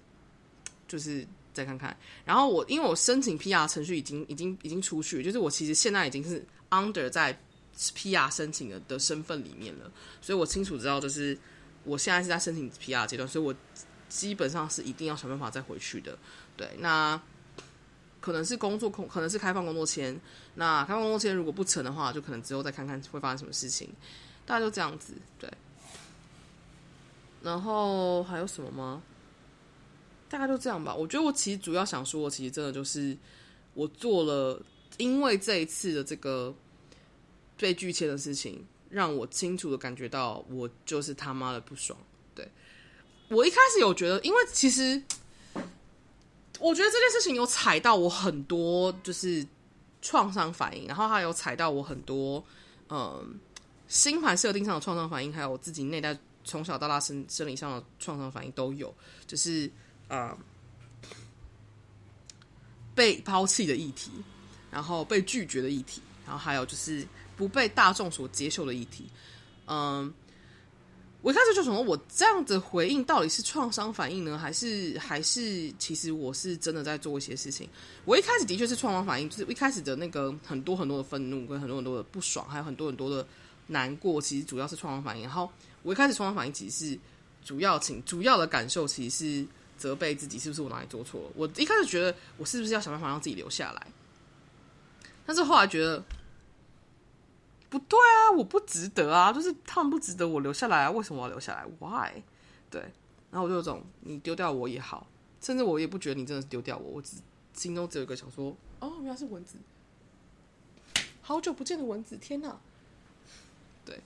[0.86, 1.96] 就是再看看。
[2.26, 7.34] 然后我因为我申请 PR 程序已经已经已经出去，就是我其实现在已经是 under 在
[7.78, 9.90] PR 申请的的身份里面了，
[10.20, 11.38] 所以我清楚知道，就是
[11.84, 13.54] 我现在是在申请 PR 阶段，所以我
[14.10, 16.18] 基本上是一定要想办法再回去的。
[16.58, 17.18] 对，那。
[18.28, 20.20] 可能是工作空，可能是开放工作签。
[20.56, 23.88] 那开放工作签如果不成的话，就可能之后再看看会发生什么事情。
[24.44, 25.50] 大概就这样子，对。
[27.42, 29.02] 然后还有什么吗？
[30.28, 30.94] 大概就这样吧。
[30.94, 33.16] 我觉得我其实主要想说，其实真的就是
[33.72, 34.62] 我做了，
[34.98, 36.54] 因为这一次的这个
[37.56, 41.98] 被拒签的事情，让我清楚的感觉到我就是他妈的不爽。
[42.34, 42.46] 对，
[43.30, 45.02] 我一开始有觉得，因为其实。
[46.58, 49.46] 我觉得这件事情有踩到我很多，就是
[50.02, 52.44] 创伤反应，然后还有踩到我很多，
[52.88, 53.38] 嗯，
[53.86, 58.92] 星盘设定上的创伤反应，还有我自己内在从小到大生生理上的创伤反应都有，
[59.26, 59.70] 就是
[60.08, 60.38] 啊、嗯，
[62.94, 64.10] 被抛弃的议题，
[64.70, 67.06] 然后被拒绝的议题，然后还有就是
[67.36, 69.06] 不被大众所接受的议题，
[69.66, 70.12] 嗯。
[71.20, 77.68] 我一开始就想说，我这样的回应到底是创伤反应呢，还是还是其实我是真的在做一些事情？
[78.04, 83.26] 我一开始的确是创伤反应，就是一开始的那个很多很多的愤怒，跟很多很多的不爽，还有很多很多的
[83.66, 85.24] 难过，其实主要是创伤反应。
[85.24, 85.50] 然后
[85.82, 86.98] 我一开始创伤反应其实是
[87.44, 89.46] 主要情主要的感受，其实是
[89.76, 91.30] 责备自己是不是我哪里做错了。
[91.34, 93.86] 我一开始觉得我是不是要想办法让自己留下来，
[95.26, 96.00] 但是后来觉得
[97.70, 102.22] 不对啊，我不值得啊，就是他们不值得我留下来啊，为什么我要留下来？Why？
[102.70, 102.80] 对，
[103.30, 105.06] 然后我就有种你丢掉我也好，
[105.40, 107.18] 甚至我也不觉得你真的是丢掉我，我只
[107.52, 109.58] 心中只有一个想说，哦，原来是蚊子，
[111.20, 112.58] 好久不见的蚊子，天哪！
[113.84, 114.00] 对，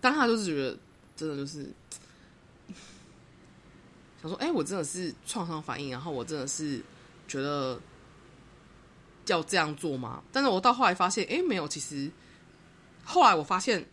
[0.00, 0.78] 当下就是觉得
[1.16, 1.72] 真的就是
[4.20, 6.82] 想说，哎、我真的是创伤反应，然后我真的是
[7.26, 7.80] 觉得。
[9.32, 10.22] 要这样做吗？
[10.30, 11.66] 但是我到后来发现，哎、没有。
[11.66, 12.10] 其实
[13.04, 13.84] 后来我发现，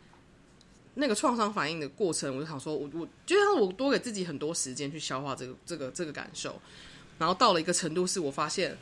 [0.94, 6.62] 那个创伤反应的过程，我就想说，我我就像我多给自己很多时间去消化这个这个这个感受，
[7.18, 8.78] 然后到了一个程度，是我发现，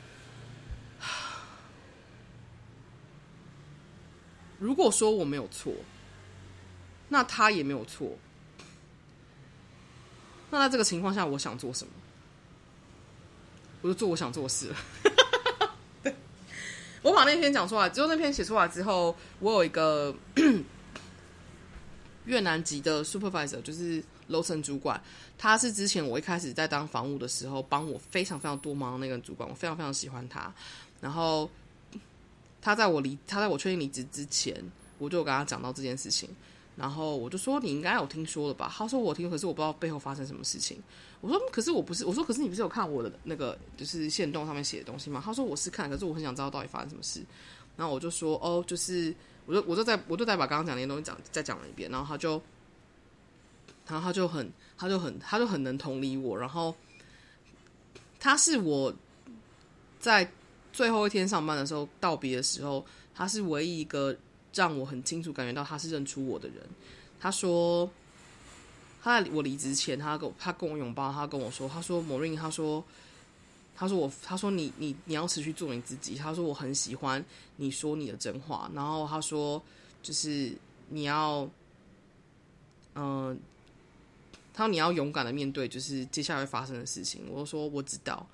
[4.58, 5.72] 如果说我没有错，
[7.08, 8.18] 那他也没有错，
[10.50, 11.92] 那在这个情况下，我想做什么，
[13.82, 14.76] 我就做我想做的事了。
[17.02, 20.14] 我把那篇讲出来，就那篇写出来之后，我有一个
[22.26, 25.00] 越南籍的 supervisor，就是楼层主管，
[25.38, 30.52] 他是之前我一开始在当房务的时候帮我非常非常多忙的那个主管，我非常非常喜欢他。
[31.00, 31.48] 然后
[32.60, 34.54] 他在我离他在我确定离职之前，
[34.98, 36.28] 我就有跟他讲到这件事情。
[36.78, 38.72] 然后我就说，你应该有听说了吧？
[38.72, 40.80] 他说我听，可是我不知道背后发生什么事情。
[41.20, 45.20] 我说可是我不是，我说可是你不是有看我的那个就是线动上面写的东西吗？
[45.24, 47.20] 他说我是看，可是我很想知道到底发生什么事。
[47.76, 49.12] 然后我就说哦，就是
[49.44, 51.90] 我就我就在我就再把刚刚讲那些东西讲再讲了一遍。
[51.90, 52.40] 然后他就，
[53.88, 56.38] 然后他就很他就很他就很能同理我。
[56.38, 56.72] 然后
[58.20, 58.94] 他是我
[59.98, 60.30] 在
[60.72, 64.16] 最后一天上班的时候道别的时候，他是唯一一个。
[64.58, 66.56] 让我很清楚感觉到他是认出我的人。
[67.20, 67.88] 他说，
[69.00, 72.84] 他在我离职前，他跟我他跟我拥抱，他跟我说，他说，Maureen，他说，
[73.76, 76.16] 他说我，他说你你你要持续做你自己。
[76.16, 78.68] 他说我很喜欢你说你的真话。
[78.74, 79.62] 然后他说，
[80.02, 80.52] 就是
[80.88, 81.48] 你要，
[82.96, 83.38] 嗯、
[84.52, 87.22] 他说你要勇敢的面对，就是接下来会发生的事情。
[87.30, 88.26] 我说我知道。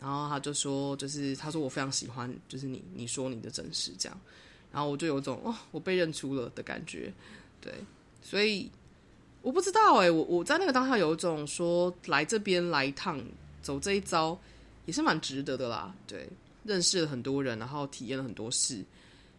[0.00, 4.20] 然后他就说，就是他说我非常喜欢，就是你你说你的真实这样。
[4.74, 7.12] 然后我就有种哦，我被认出了的感觉，
[7.60, 7.72] 对，
[8.20, 8.68] 所以
[9.40, 13.24] 我不知道哎，我我在那个当下有一种说来这边来一趟，
[13.62, 14.36] 走这一遭
[14.84, 16.28] 也是蛮值得的啦，对，
[16.64, 18.84] 认识了很多人，然后体验了很多事，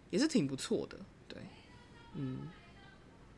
[0.09, 1.37] 也是挺不错的，对，
[2.13, 2.47] 嗯，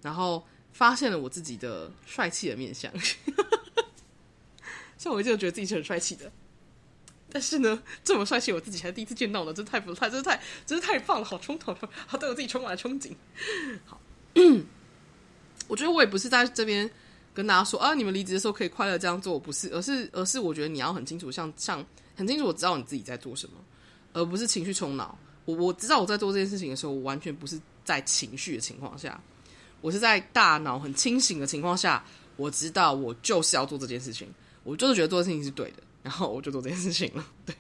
[0.04, 2.94] 然后发现了我自己的帅气的面相，
[5.00, 6.32] 像我一直觉得自己是很帅气的。
[7.30, 11.76] 但是呢，这么帅气，我自己还第一次见到呢，真太不太，真是太，真是太棒了，好冲动，
[12.06, 13.12] 好对我自己充满了憧憬。
[13.86, 14.00] 好，
[15.68, 16.90] 我觉得我也不是在这边
[17.34, 23.56] 跟大家说啊，你们离职的时候可以快乐这样做，不是，而是，而是我觉得你要很清楚，像像很清楚，我知道你自己在做什么，
[24.14, 25.18] 而不是情绪冲脑。
[25.44, 29.22] 我我知道我在做这件事情的时候，我完全不是在情绪的情况下，
[29.82, 32.04] 我是在大脑很清醒的情况下，
[32.38, 34.28] 我知道我就是要做这件事情，
[34.64, 35.84] 我就是觉得做的事情是对的。
[36.08, 37.54] 然后我就做这件事情了，对，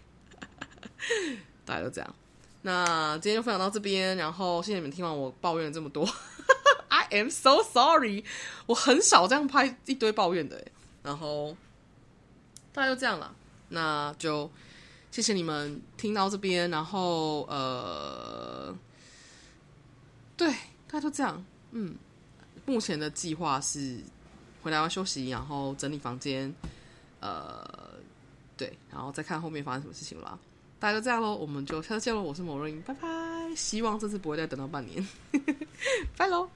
[1.65, 2.15] 大家都这样。
[2.61, 6.07] 那今天就分享到这边，然后谢谢你们听完我抱怨了这么多
[6.87, 8.23] ，I am so sorry，
[8.65, 10.65] 我很少这样拍一堆抱怨的，
[11.03, 11.57] 然后
[12.71, 13.35] 大家就这样了，
[13.67, 14.49] 那就
[15.11, 18.73] 谢谢你们听到这边，然后呃，
[20.37, 20.47] 对，
[20.87, 21.97] 大家就这样，嗯，
[22.65, 23.99] 目前的计划是
[24.63, 26.55] 回来要休息，然后整理房间，
[27.19, 27.76] 呃。
[28.97, 30.39] 然后再看后面发生什么事情了。
[30.79, 32.21] 大家就这样喽，我们就下次见喽。
[32.23, 33.07] 我是某瑞拜拜。
[33.55, 35.07] 希望这次不会再等到半年，
[36.17, 36.49] 拜喽。